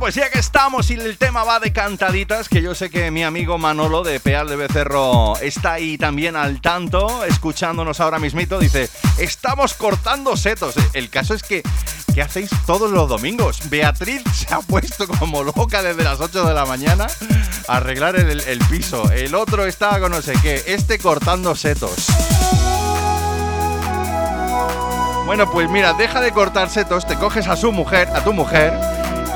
[0.04, 3.24] Pues ya que estamos y el tema va de cantaditas, que yo sé que mi
[3.24, 8.90] amigo Manolo de Peal de Becerro está ahí también al tanto, escuchándonos ahora mismito, dice,
[9.18, 10.76] estamos cortando setos.
[10.92, 11.64] El caso es que,
[12.14, 13.70] ¿qué hacéis todos los domingos?
[13.70, 17.08] Beatriz se ha puesto como loca desde las 8 de la mañana
[17.70, 19.10] a arreglar el, el piso.
[19.10, 22.08] El otro está con no sé qué, este cortando setos.
[25.26, 28.74] Bueno, pues mira, deja de cortar setos, te coges a su mujer, a tu mujer,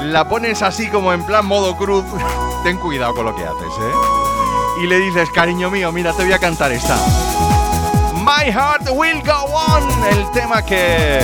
[0.02, 2.06] la pones así como en plan modo cruz.
[2.64, 4.84] Ten cuidado con lo que haces, ¿eh?
[4.84, 6.98] Y le dices, cariño mío, mira, te voy a cantar esta.
[8.14, 11.20] My Heart Will Go On, el tema que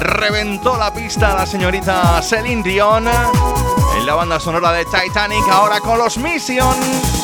[0.00, 5.98] reventó la pista la señorita Celine Dion en la banda sonora de Titanic, ahora con
[5.98, 7.23] los Mission.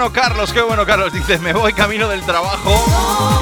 [0.00, 1.12] Bueno, Carlos, qué bueno, Carlos.
[1.12, 2.72] Dice, me voy camino del trabajo.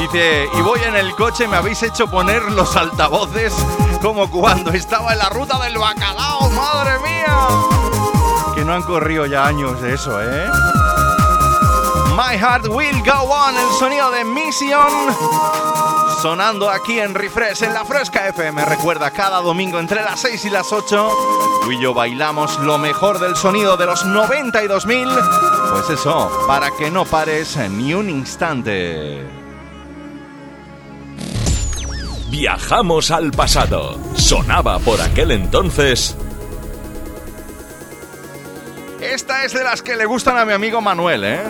[0.01, 3.55] Dice, y voy en el coche, me habéis hecho poner los altavoces
[4.03, 7.39] como cuando estaba en la ruta del bacalao, madre mía.
[8.57, 10.49] Que no han corrido ya años de eso, ¿eh?
[12.17, 15.15] My Heart Will Go On, el sonido de Mission.
[16.21, 18.65] Sonando aquí en Refresh, en la Fresca FM.
[18.65, 21.09] Recuerda, cada domingo entre las 6 y las 8,
[21.63, 25.48] tú y yo bailamos lo mejor del sonido de los 92.000.
[25.71, 29.23] Pues eso, para que no pares ni un instante.
[32.31, 33.99] Viajamos al pasado.
[34.15, 36.17] Sonaba por aquel entonces.
[39.01, 41.41] Esta es de las que le gustan a mi amigo Manuel, ¿eh?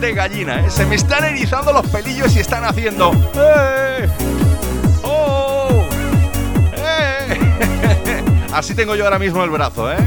[0.00, 0.70] De gallina, ¿eh?
[0.70, 3.12] se me están erizando los pelillos y están haciendo...
[3.34, 4.08] ¡Eh!
[5.02, 5.68] ¡Oh!
[6.74, 7.38] ¡Eh!
[8.52, 9.98] Así tengo yo ahora mismo el brazo, ¿eh?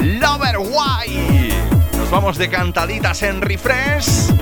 [0.00, 1.52] Lover Why.
[1.96, 4.32] Nos vamos de cantaditas en refresh.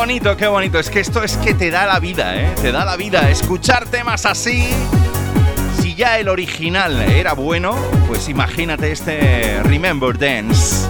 [0.00, 0.78] Bonito, qué bonito.
[0.78, 2.54] Es que esto es que te da la vida, ¿eh?
[2.62, 3.28] Te da la vida.
[3.28, 4.66] Escuchar temas así.
[5.78, 7.76] Si ya el original era bueno,
[8.08, 10.88] pues imagínate este Remember Dance.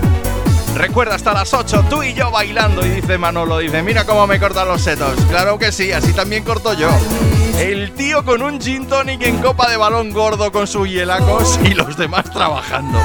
[0.77, 2.87] Recuerda hasta las 8, tú y yo bailando.
[2.87, 5.21] Y dice Manolo, dice, mira cómo me cortan los setos.
[5.29, 6.89] Claro que sí, así también corto yo.
[7.59, 11.75] El tío con un gin tonic en copa de balón gordo con sus hielacos y
[11.75, 13.01] los demás trabajando.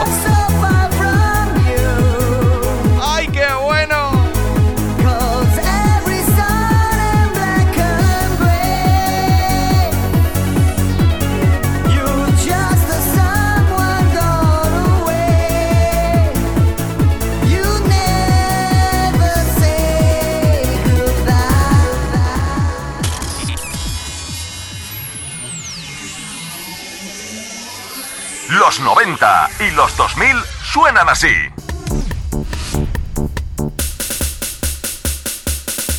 [28.76, 30.36] Los 90 y los 2000
[30.74, 31.28] suenan así.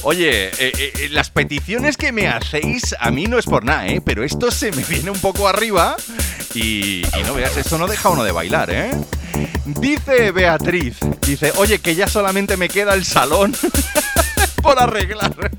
[0.03, 3.87] Oye, eh, eh, eh, las peticiones que me hacéis a mí no es por nada,
[3.87, 4.03] ¿eh?
[4.05, 5.97] Pero esto se me viene un poco arriba
[6.55, 8.91] y, y no veas, esto no deja uno de bailar, ¿eh?
[9.65, 13.57] Dice Beatriz, dice, oye, que ya solamente me queda el salón
[14.63, 15.51] por arreglar.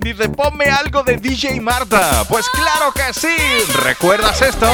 [0.00, 2.24] Dice, ponme algo de DJ Marta.
[2.28, 3.36] Pues claro que sí.
[3.84, 4.68] ¿Recuerdas esto?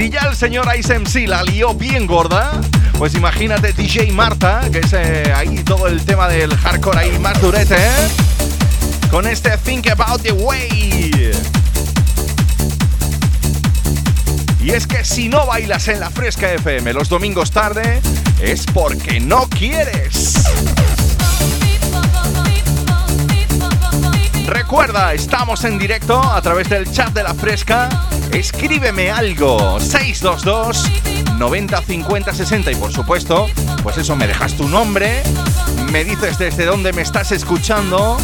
[0.00, 2.58] Si ya el señor Ice MC la lió bien gorda,
[2.96, 7.38] pues imagínate DJ Marta, que es eh, ahí todo el tema del hardcore ahí más
[7.38, 8.08] durete, ¿eh?
[9.10, 11.32] Con este Think About the Way.
[14.62, 18.00] Y es que si no bailas en la Fresca FM los domingos tarde,
[18.40, 20.32] es porque no quieres.
[24.46, 27.90] Recuerda, estamos en directo a través del chat de la Fresca.
[28.32, 30.84] Escríbeme algo, 622
[31.36, 33.46] 90 50 60 y por supuesto,
[33.82, 35.22] pues eso, me dejas tu nombre,
[35.90, 38.18] me dices desde dónde me estás escuchando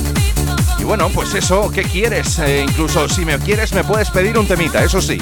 [0.79, 2.39] y bueno, pues eso, ¿qué quieres?
[2.39, 5.19] Eh, incluso si me quieres me puedes pedir un temita, eso sí.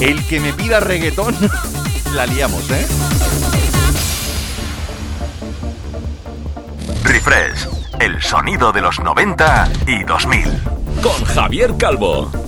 [0.00, 1.34] El que me pida reggaetón,
[2.14, 2.86] la liamos, ¿eh?
[7.04, 7.68] Refresh,
[8.00, 10.44] el sonido de los 90 y 2000.
[11.02, 12.39] Con Javier Calvo.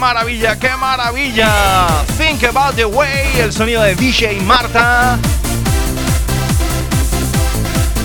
[0.00, 1.86] Maravilla, qué maravilla.
[2.16, 5.18] Think about the way, el sonido de DJ Marta.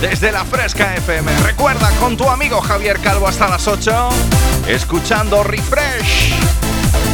[0.01, 1.31] Desde la Fresca FM.
[1.39, 4.09] Recuerda con tu amigo Javier Calvo hasta las 8,
[4.67, 6.33] escuchando Refresh.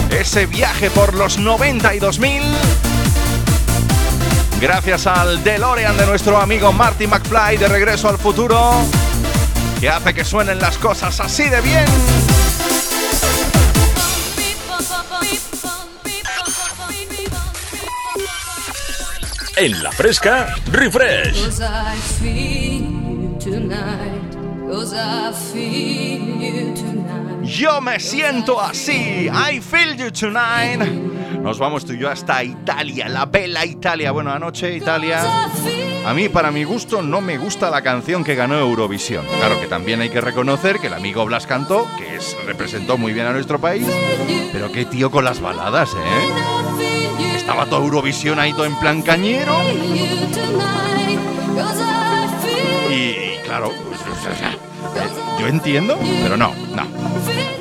[0.10, 2.42] Ese viaje por los 92.000.
[4.60, 8.74] Gracias al DeLorean de nuestro amigo Marty McFly de Regreso al Futuro,
[9.80, 12.31] que hace que suenen las cosas así de bien.
[19.62, 21.46] En la fresca, refresh.
[21.46, 24.36] Cause I feel you tonight.
[24.68, 27.44] Cause I feel you tonight.
[27.44, 29.30] Yo me siento así.
[29.30, 30.82] I feel you tonight.
[31.44, 34.12] Nos vamos tú y yo hasta Italia, la bella Italia.
[34.12, 35.22] Bueno, anoche Italia.
[36.08, 39.28] A mí, para mi gusto, no me gusta la canción que ganó Eurovisión.
[39.38, 43.14] Claro que también hay que reconocer que el amigo Blas cantó, que es, representó muy
[43.14, 43.86] bien a nuestro país.
[44.52, 46.62] Pero qué tío con las baladas, ¿eh?
[47.52, 49.54] Estaba todo Eurovisión ahí todo en plan cañero.
[52.90, 53.74] I claro.
[53.90, 54.58] pues, eh,
[55.38, 56.88] yo entiendo, pero no, no.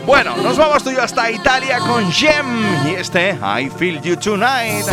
[0.07, 2.47] Bueno, nos vamos tú y yo hasta Italia con Gem
[2.86, 4.86] y este I Feel You Tonight.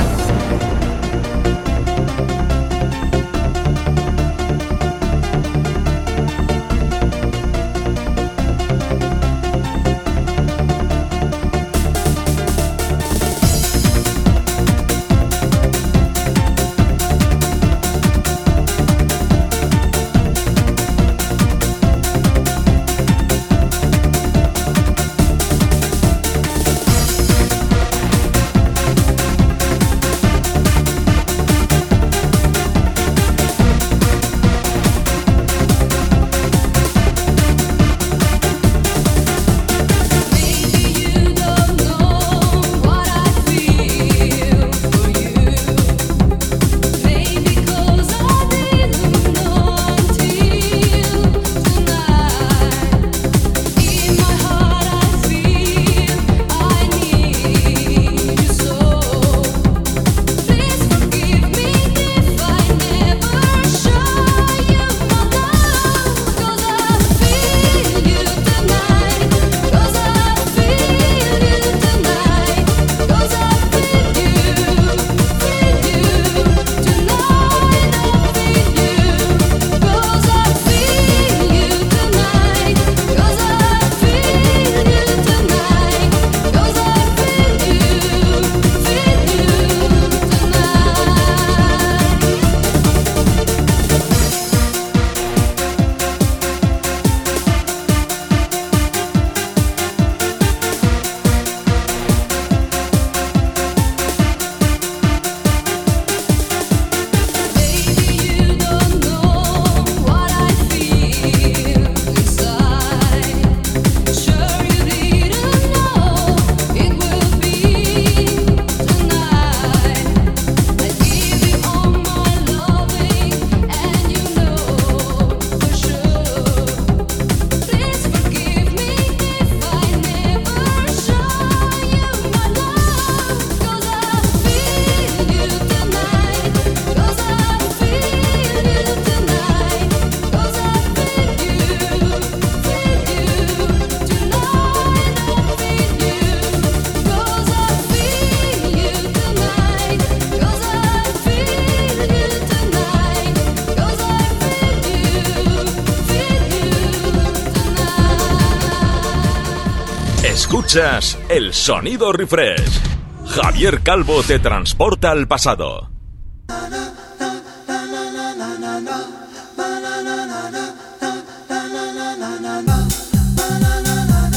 [161.30, 162.80] El sonido refresh.
[163.26, 165.90] Javier Calvo te transporta al pasado.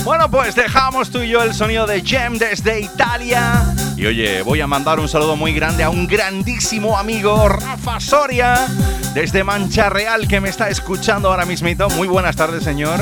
[0.03, 3.75] Bueno, pues dejamos tú y yo el sonido de Gem desde Italia.
[3.99, 8.67] Y oye, voy a mandar un saludo muy grande a un grandísimo amigo, Rafa Soria,
[9.13, 11.91] desde Mancha Real, que me está escuchando ahora mismito.
[11.91, 12.99] Muy buenas tardes, señor.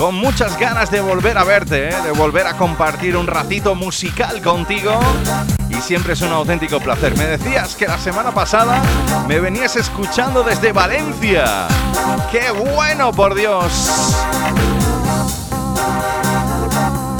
[0.00, 2.02] Con muchas ganas de volver a verte, ¿eh?
[2.02, 4.98] de volver a compartir un ratito musical contigo.
[5.68, 7.14] Y siempre es un auténtico placer.
[7.18, 8.80] Me decías que la semana pasada
[9.28, 11.68] me venías escuchando desde Valencia.
[12.32, 14.16] ¡Qué bueno, por Dios!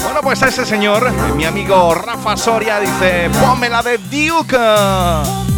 [0.02, 5.50] Bueno, pues a ese señor, mi amigo Rafa Soria, dice, ponme la de Duke.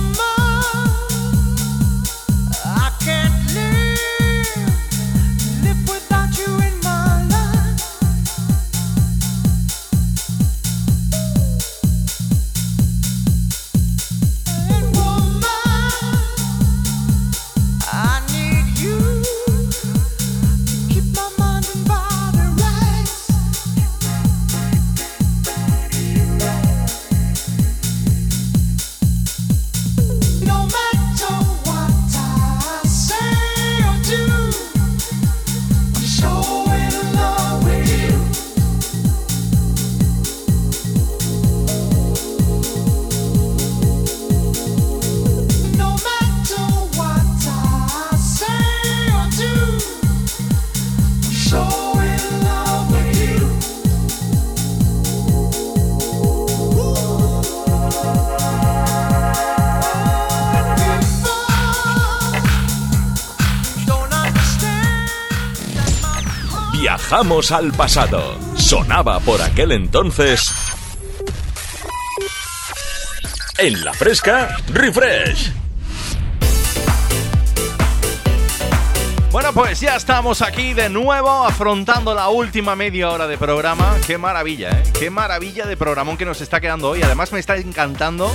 [67.32, 68.38] Al pasado.
[68.56, 70.52] Sonaba por aquel entonces.
[73.56, 75.50] En la fresca, refresh.
[79.30, 83.96] Bueno, pues ya estamos aquí de nuevo afrontando la última media hora de programa.
[84.06, 84.82] Qué maravilla, ¿eh?
[84.92, 87.02] Qué maravilla de programón que nos está quedando hoy.
[87.02, 88.30] Además me está encantando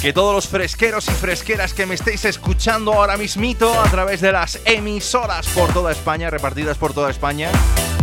[0.00, 4.30] que todos los fresqueros y fresqueras que me estéis escuchando ahora mismito a través de
[4.30, 7.50] las emisoras por toda España, repartidas por toda España,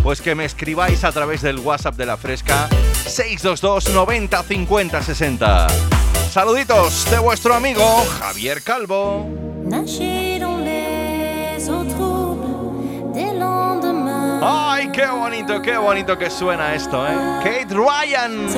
[0.03, 2.67] pues que me escribáis a través del WhatsApp de la Fresca
[3.05, 5.67] 622 90 50 60.
[6.31, 9.29] Saluditos de vuestro amigo Javier Calvo.
[14.43, 17.15] Ay, qué bonito, qué bonito que suena esto, ¿eh?
[17.41, 18.49] Kate Ryan.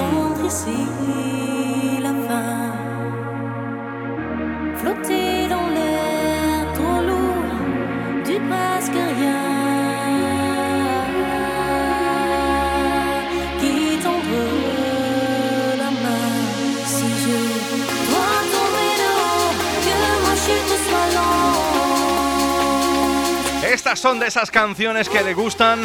[23.63, 25.79] Estas son de esas canciones que le gustan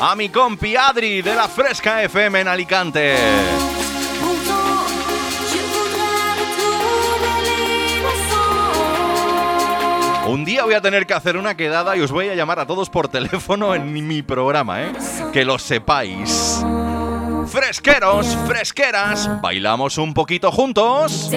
[0.00, 3.75] a mi compi Adri de la Fresca FM en Alicante.
[10.26, 12.66] Un día voy a tener que hacer una quedada y os voy a llamar a
[12.66, 14.92] todos por teléfono en mi programa, ¿eh?
[15.32, 16.64] Que lo sepáis.
[17.46, 21.30] Fresqueros, fresqueras, bailamos un poquito juntos.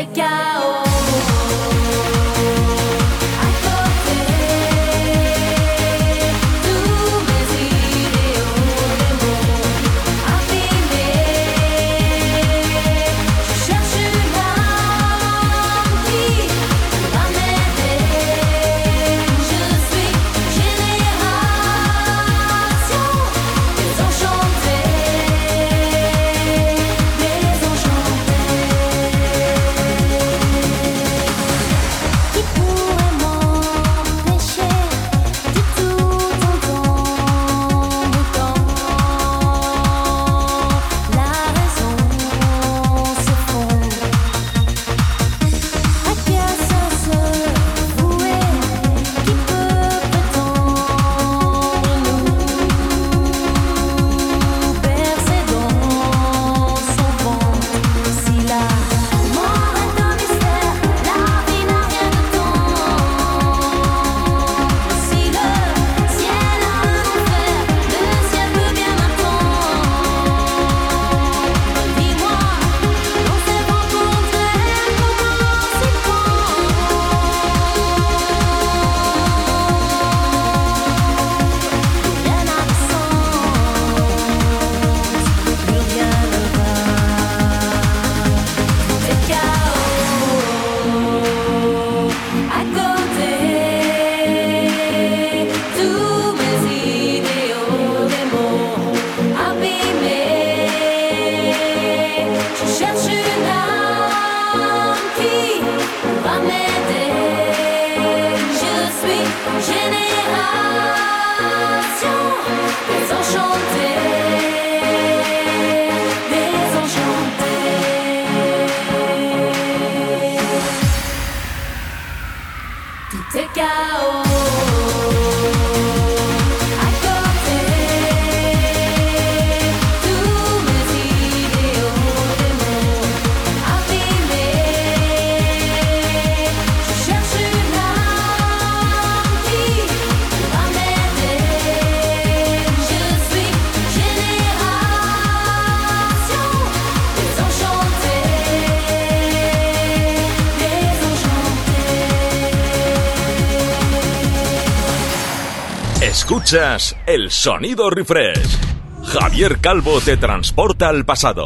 [156.49, 158.57] Escuchas el sonido refresh.
[159.05, 161.45] Javier Calvo te transporta al pasado.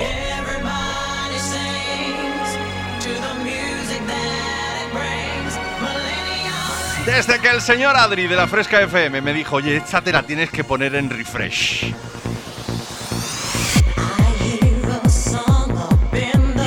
[7.06, 10.24] Desde que el señor Adri de la Fresca FM me dijo, oye, esta te la
[10.24, 11.94] tienes que poner en refresh.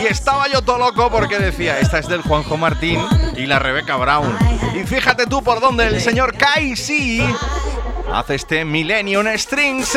[0.03, 3.01] Y estaba yo todo loco porque decía, esta es del Juanjo Martín
[3.35, 4.37] y la Rebeca Brown.
[4.75, 7.25] Y fíjate tú por dónde el señor Casey
[8.19, 9.93] hace este Millennium Strings.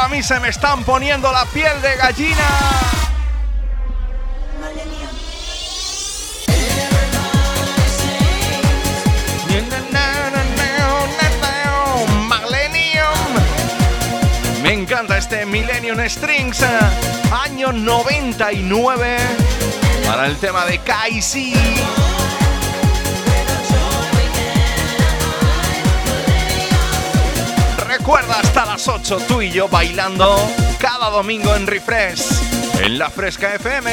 [0.00, 2.46] A mí se me están poniendo la piel de gallina.
[14.62, 16.64] Me encanta este Millennium Strings,
[17.32, 19.16] año 99,
[20.06, 21.54] para el tema de Kaisi.
[28.10, 30.36] Recuerda hasta las 8 tú y yo bailando
[30.80, 32.20] cada domingo en Refresh,
[32.82, 33.88] en la Fresca FM.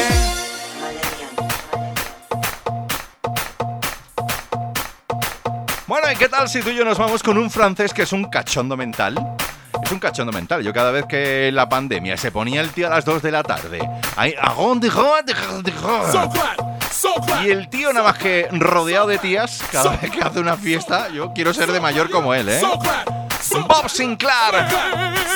[5.86, 8.12] Bueno, ¿y qué tal si tú y yo nos vamos con un francés que es
[8.12, 9.16] un cachondo mental?
[9.84, 10.64] Es un cachondo mental.
[10.64, 13.44] Yo cada vez que la pandemia se ponía el tío a las 2 de la
[13.44, 13.88] tarde.
[14.16, 14.56] ahí, "Ah,
[17.46, 21.10] Y el tío nada más que rodeado de tías, cada vez que hace una fiesta,
[21.10, 22.60] yo quiero ser de mayor como él, ¿eh?
[23.66, 24.68] Bob Sinclair.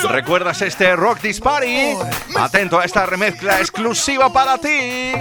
[0.09, 1.95] ¿Recuerdas este Rock This Party?
[2.37, 5.13] Atento a esta remezcla exclusiva para ti.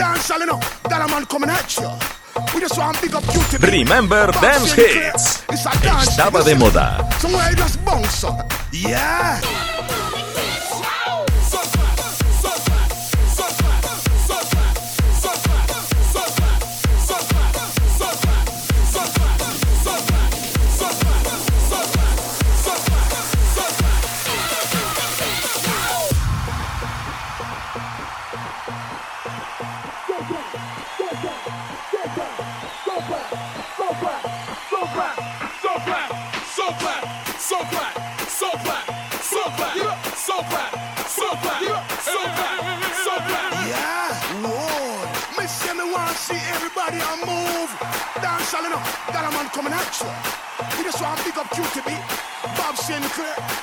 [3.59, 5.43] Remember Dance Hits.
[6.09, 7.09] Estaba de moda.
[8.73, 9.41] Yeah.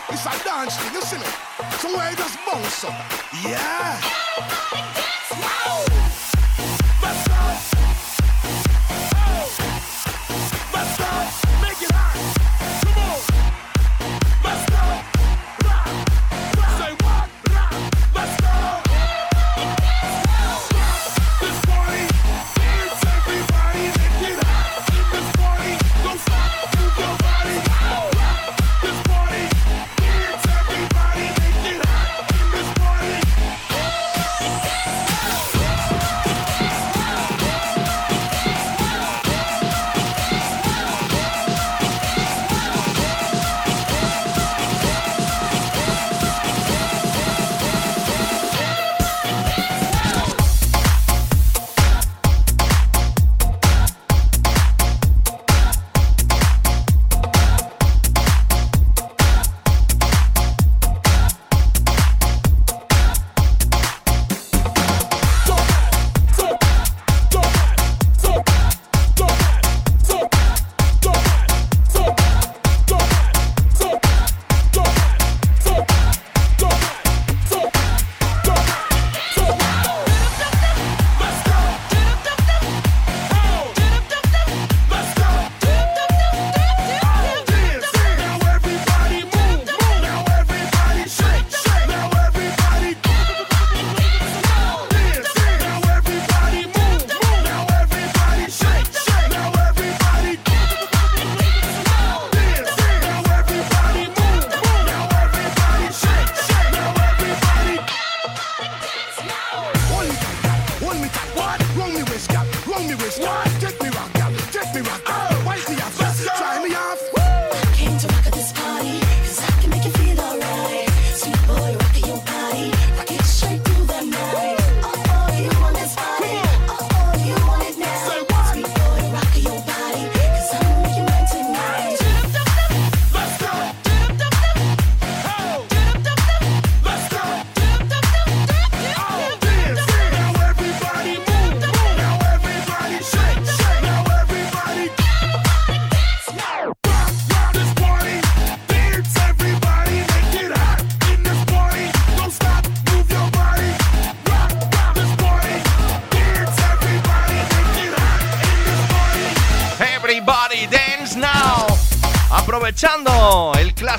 [0.09, 1.25] It's a dance thing, you see me?
[1.77, 2.93] Somewhere you just bounce up.
[3.43, 5.06] Yeah.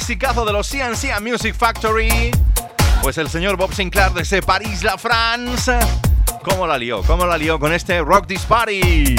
[0.09, 2.31] Clasicazo de los CNC Music Factory.
[3.03, 5.79] Pues el señor Bob Sinclair desde París, la France.
[6.43, 7.03] ¿Cómo la lió?
[7.03, 9.17] ¿Cómo la lió con este Rock This Party?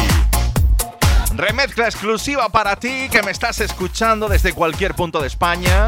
[1.36, 5.88] Remezcla exclusiva para ti que me estás escuchando desde cualquier punto de España.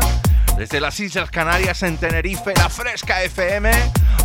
[0.55, 3.71] Desde las Islas Canarias en Tenerife, la Fresca FM,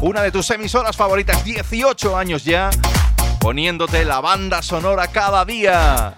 [0.02, 2.68] una de tus emisoras favoritas, 18 años ya,
[3.40, 6.14] poniéndote la banda sonora cada día.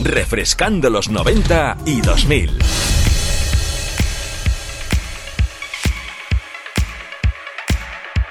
[0.00, 2.58] Refrescando los 90 y 2000.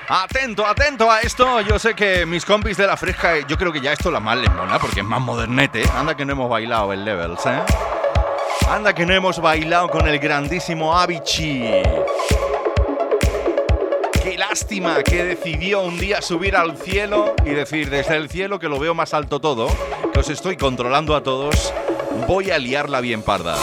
[0.09, 1.59] Atento, atento a esto.
[1.61, 4.37] Yo sé que mis compis de la fresca, yo creo que ya esto la más
[4.37, 4.49] les
[4.79, 5.83] porque es más modernete.
[5.93, 7.61] Anda que no hemos bailado el Levels, ¿eh?
[8.69, 11.83] Anda que no hemos bailado con el grandísimo Avicii.
[14.23, 18.67] Qué lástima que decidió un día subir al cielo y decir desde el cielo que
[18.67, 19.67] lo veo más alto todo,
[20.17, 21.71] que os estoy controlando a todos,
[22.27, 23.55] voy a liarla bien parda.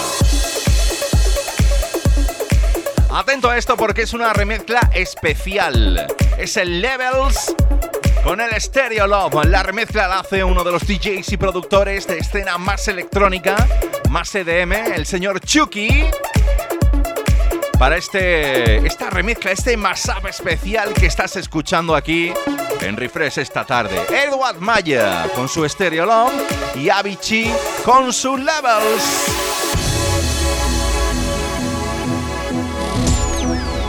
[3.10, 6.06] Atento a esto porque es una remezcla especial.
[6.38, 7.56] Es el Levels
[8.22, 9.46] con el Stereo Love.
[9.46, 13.56] La remezcla la hace uno de los DJs y productores de escena más electrónica,
[14.10, 16.04] más EDM, el señor Chucky.
[17.80, 22.32] Para este, esta remezcla, este mashup especial que estás escuchando aquí
[22.84, 24.00] en Refresh esta tarde.
[24.08, 27.52] Edward Maya con su Stereo Love y Avicii
[27.84, 29.02] con su Levels.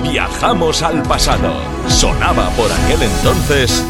[0.03, 1.53] Viajamos al pasado.
[1.87, 3.83] Sonaba por aquel entonces.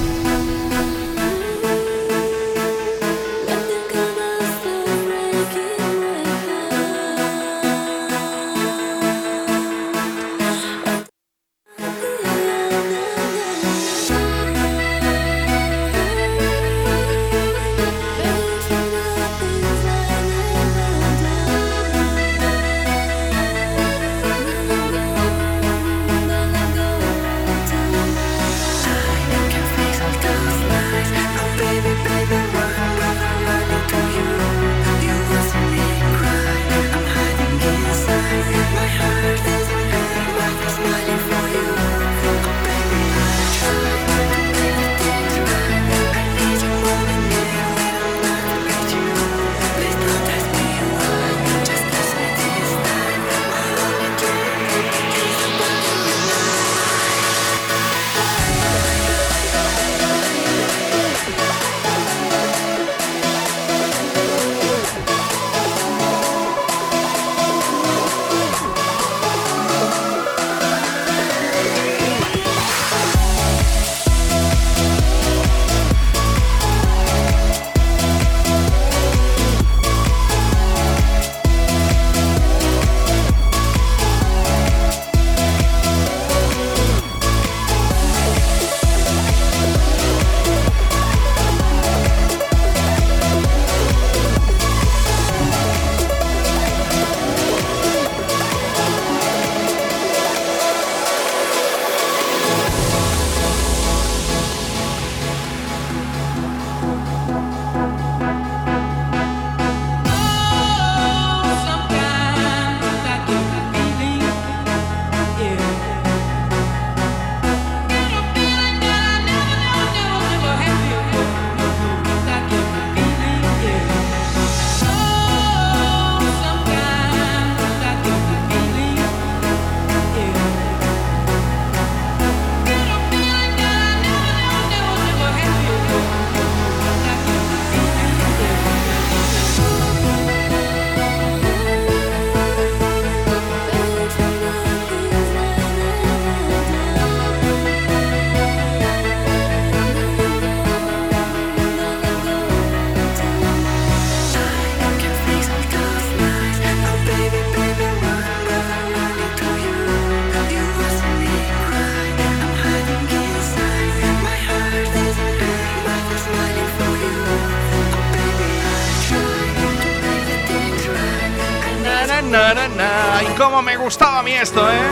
[174.45, 174.91] Esto, ¿eh?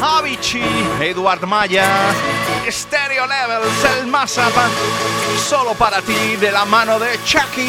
[0.00, 0.62] Avicii,
[0.98, 1.86] Edward Maya,
[2.70, 4.56] Stereo Levels, el mashup,
[5.46, 7.68] solo para ti, de la mano de Chucky.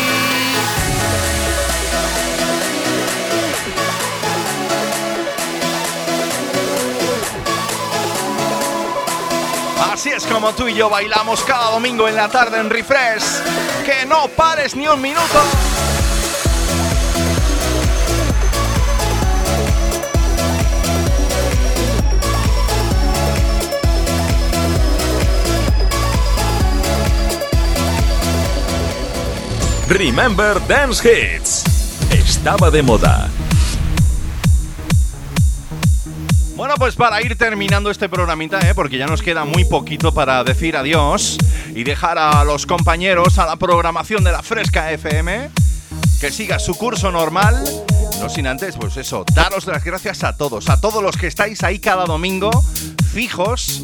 [9.91, 13.24] Así es como tú y yo bailamos cada domingo en la tarde en Refresh.
[13.86, 15.65] Que no pares ni un minuto.
[29.88, 31.64] Remember Dance Hits.
[32.12, 33.30] Estaba de moda.
[36.56, 38.74] Bueno, pues para ir terminando este programita, ¿eh?
[38.74, 41.38] porque ya nos queda muy poquito para decir adiós
[41.76, 45.52] y dejar a los compañeros a la programación de la Fresca FM
[46.20, 47.64] que siga su curso normal.
[48.20, 51.64] No sin antes, pues eso, daros las gracias a todos, a todos los que estáis
[51.64, 52.49] ahí cada domingo,
[53.14, 53.84] fijos,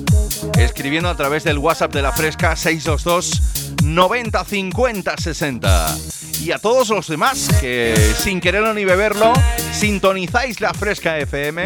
[0.58, 3.51] escribiendo a través del WhatsApp de la Fresca 622
[3.96, 5.98] 90 50 60.
[6.42, 9.34] Y a todos los demás que sin quererlo ni beberlo,
[9.74, 11.66] sintonizáis la Fresca FM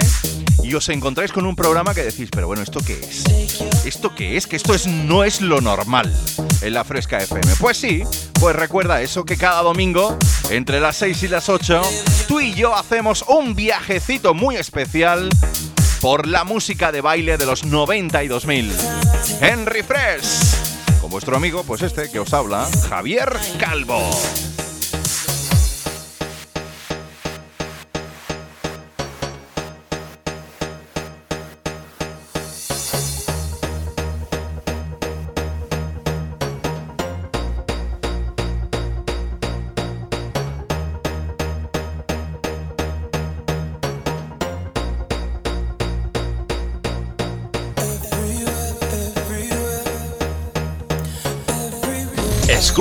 [0.64, 3.24] y os encontráis con un programa que decís, pero bueno, ¿esto qué es?
[3.86, 4.48] ¿Esto qué es?
[4.48, 6.12] Que esto es, no es lo normal
[6.62, 7.56] en la Fresca FM.
[7.60, 8.04] Pues sí,
[8.40, 10.18] pues recuerda eso que cada domingo,
[10.50, 11.82] entre las 6 y las 8,
[12.28, 15.30] tú y yo hacemos un viajecito muy especial
[16.02, 18.72] por la música de baile de los 90 y 2000.
[19.42, 20.65] En Refresh,
[21.16, 24.02] vuestro amigo, pues este que os habla, Javier Calvo.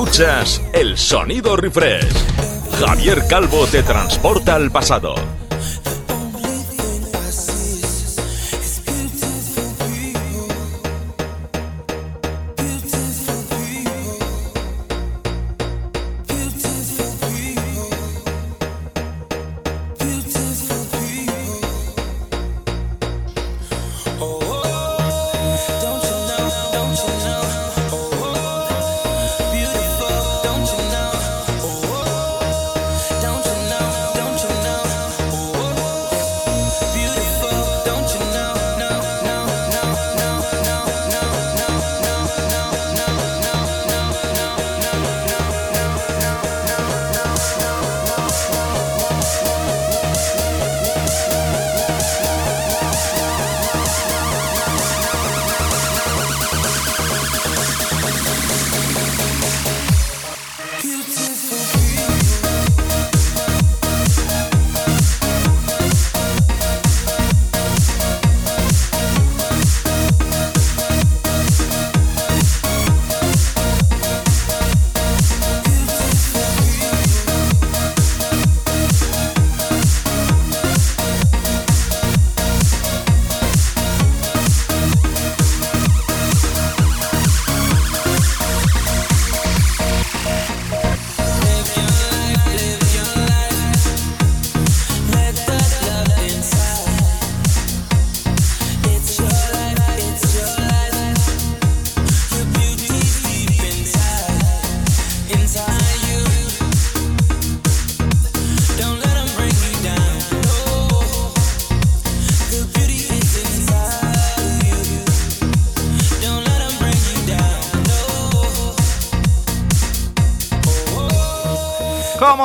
[0.05, 2.13] Escuchas el sonido refresh.
[2.79, 5.15] Javier Calvo te transporta al pasado.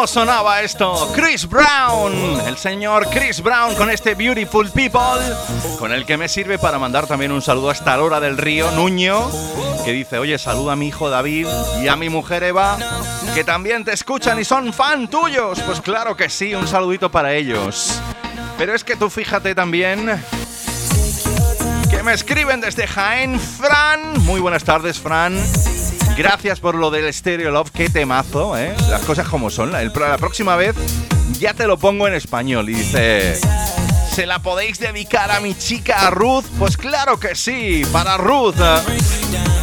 [0.09, 1.11] Sonaba esto?
[1.13, 5.23] Chris Brown, el señor Chris Brown con este Beautiful People,
[5.77, 9.29] con el que me sirve para mandar también un saludo hasta Lora del Río, Nuño,
[9.85, 11.45] que dice, oye, saluda a mi hijo David
[11.83, 12.79] y a mi mujer Eva,
[13.35, 15.59] que también te escuchan y son fan tuyos.
[15.61, 18.01] Pues claro que sí, un saludito para ellos.
[18.57, 20.19] Pero es que tú fíjate también
[21.91, 24.23] que me escriben desde Jaén, Fran.
[24.23, 25.37] Muy buenas tardes, Fran.
[26.19, 28.75] Gracias por lo del Stereo Love, qué temazo, ¿eh?
[28.89, 29.71] Las cosas como son.
[29.71, 30.75] La, próxima vez
[31.39, 32.69] ya te lo pongo en español.
[32.69, 33.39] Y dice,
[34.13, 36.43] ¿se la podéis dedicar a mi chica Ruth?
[36.59, 38.57] Pues claro que sí, para Ruth.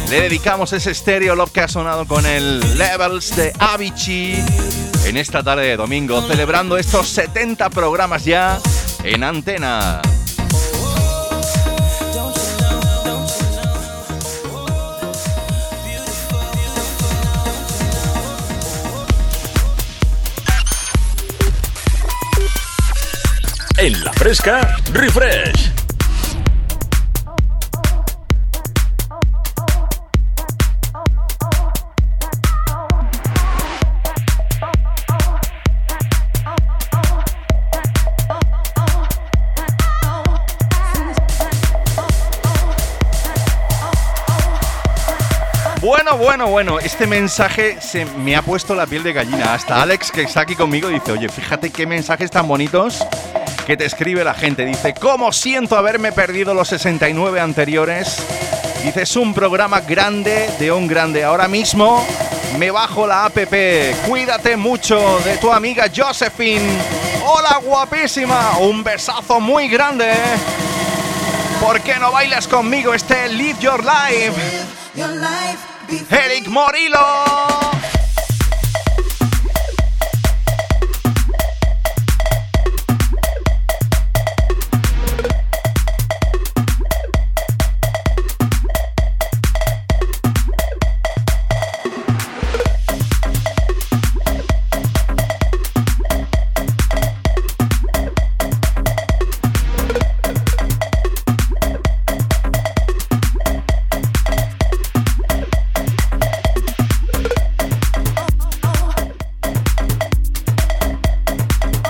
[0.09, 4.43] Le dedicamos ese Stereo Love que ha sonado con el Levels de Avicii
[5.05, 8.59] en esta tarde de domingo, celebrando estos 70 programas ya
[9.03, 10.01] en antena.
[23.87, 25.71] en la fresca Refresh.
[45.79, 49.53] Bueno, bueno, bueno, este mensaje se me ha puesto la piel de gallina.
[49.53, 53.07] Hasta Alex, que está aquí conmigo, dice, oye, fíjate qué mensajes tan bonitos
[53.67, 54.63] que te escribe la gente.
[54.63, 58.23] Dice, ¿cómo siento haberme perdido los 69 anteriores?
[58.81, 61.25] Dice, es un programa grande de un grande.
[61.25, 62.07] Ahora mismo
[62.57, 63.37] me bajo la app.
[64.07, 66.65] Cuídate mucho de tu amiga Josephine.
[67.25, 68.57] Hola, guapísima.
[68.59, 70.13] Un besazo muy grande.
[71.59, 74.41] ¿Por qué no bailas conmigo este Live Your Life?
[76.09, 77.96] Eric Morillo.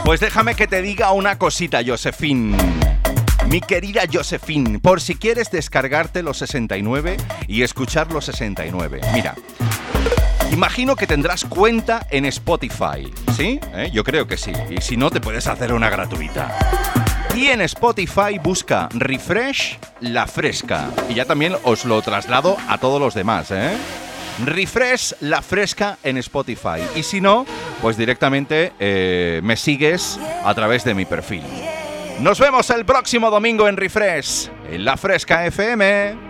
[0.07, 2.55] Pues déjame que te diga una cosita, Josephine.
[3.49, 9.01] Mi querida Josephine, por si quieres descargarte los 69 y escuchar los 69.
[9.13, 9.35] Mira,
[10.49, 13.59] imagino que tendrás cuenta en Spotify, ¿sí?
[13.73, 13.89] ¿Eh?
[13.91, 14.53] Yo creo que sí.
[14.69, 16.57] Y si no, te puedes hacer una gratuita.
[17.35, 20.89] Y en Spotify busca Refresh La Fresca.
[21.09, 23.75] Y ya también os lo traslado a todos los demás, ¿eh?
[24.45, 26.79] Refresh La Fresca en Spotify.
[26.95, 27.45] Y si no,
[27.81, 31.43] pues directamente eh, me sigues a través de mi perfil.
[32.19, 36.27] Nos vemos el próximo domingo en Refresh, en La Fresca FM.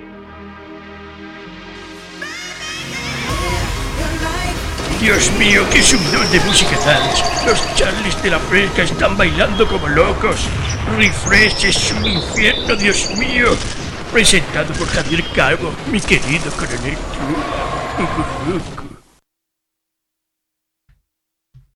[4.99, 7.23] Dios mío, qué subidón de música dance.
[7.45, 10.47] Los Charlies de la fresca están bailando como locos.
[10.97, 13.55] Refresh es un infierno, Dios mío.
[14.11, 16.97] Presentado por Javier Calvo, mi querido coronel.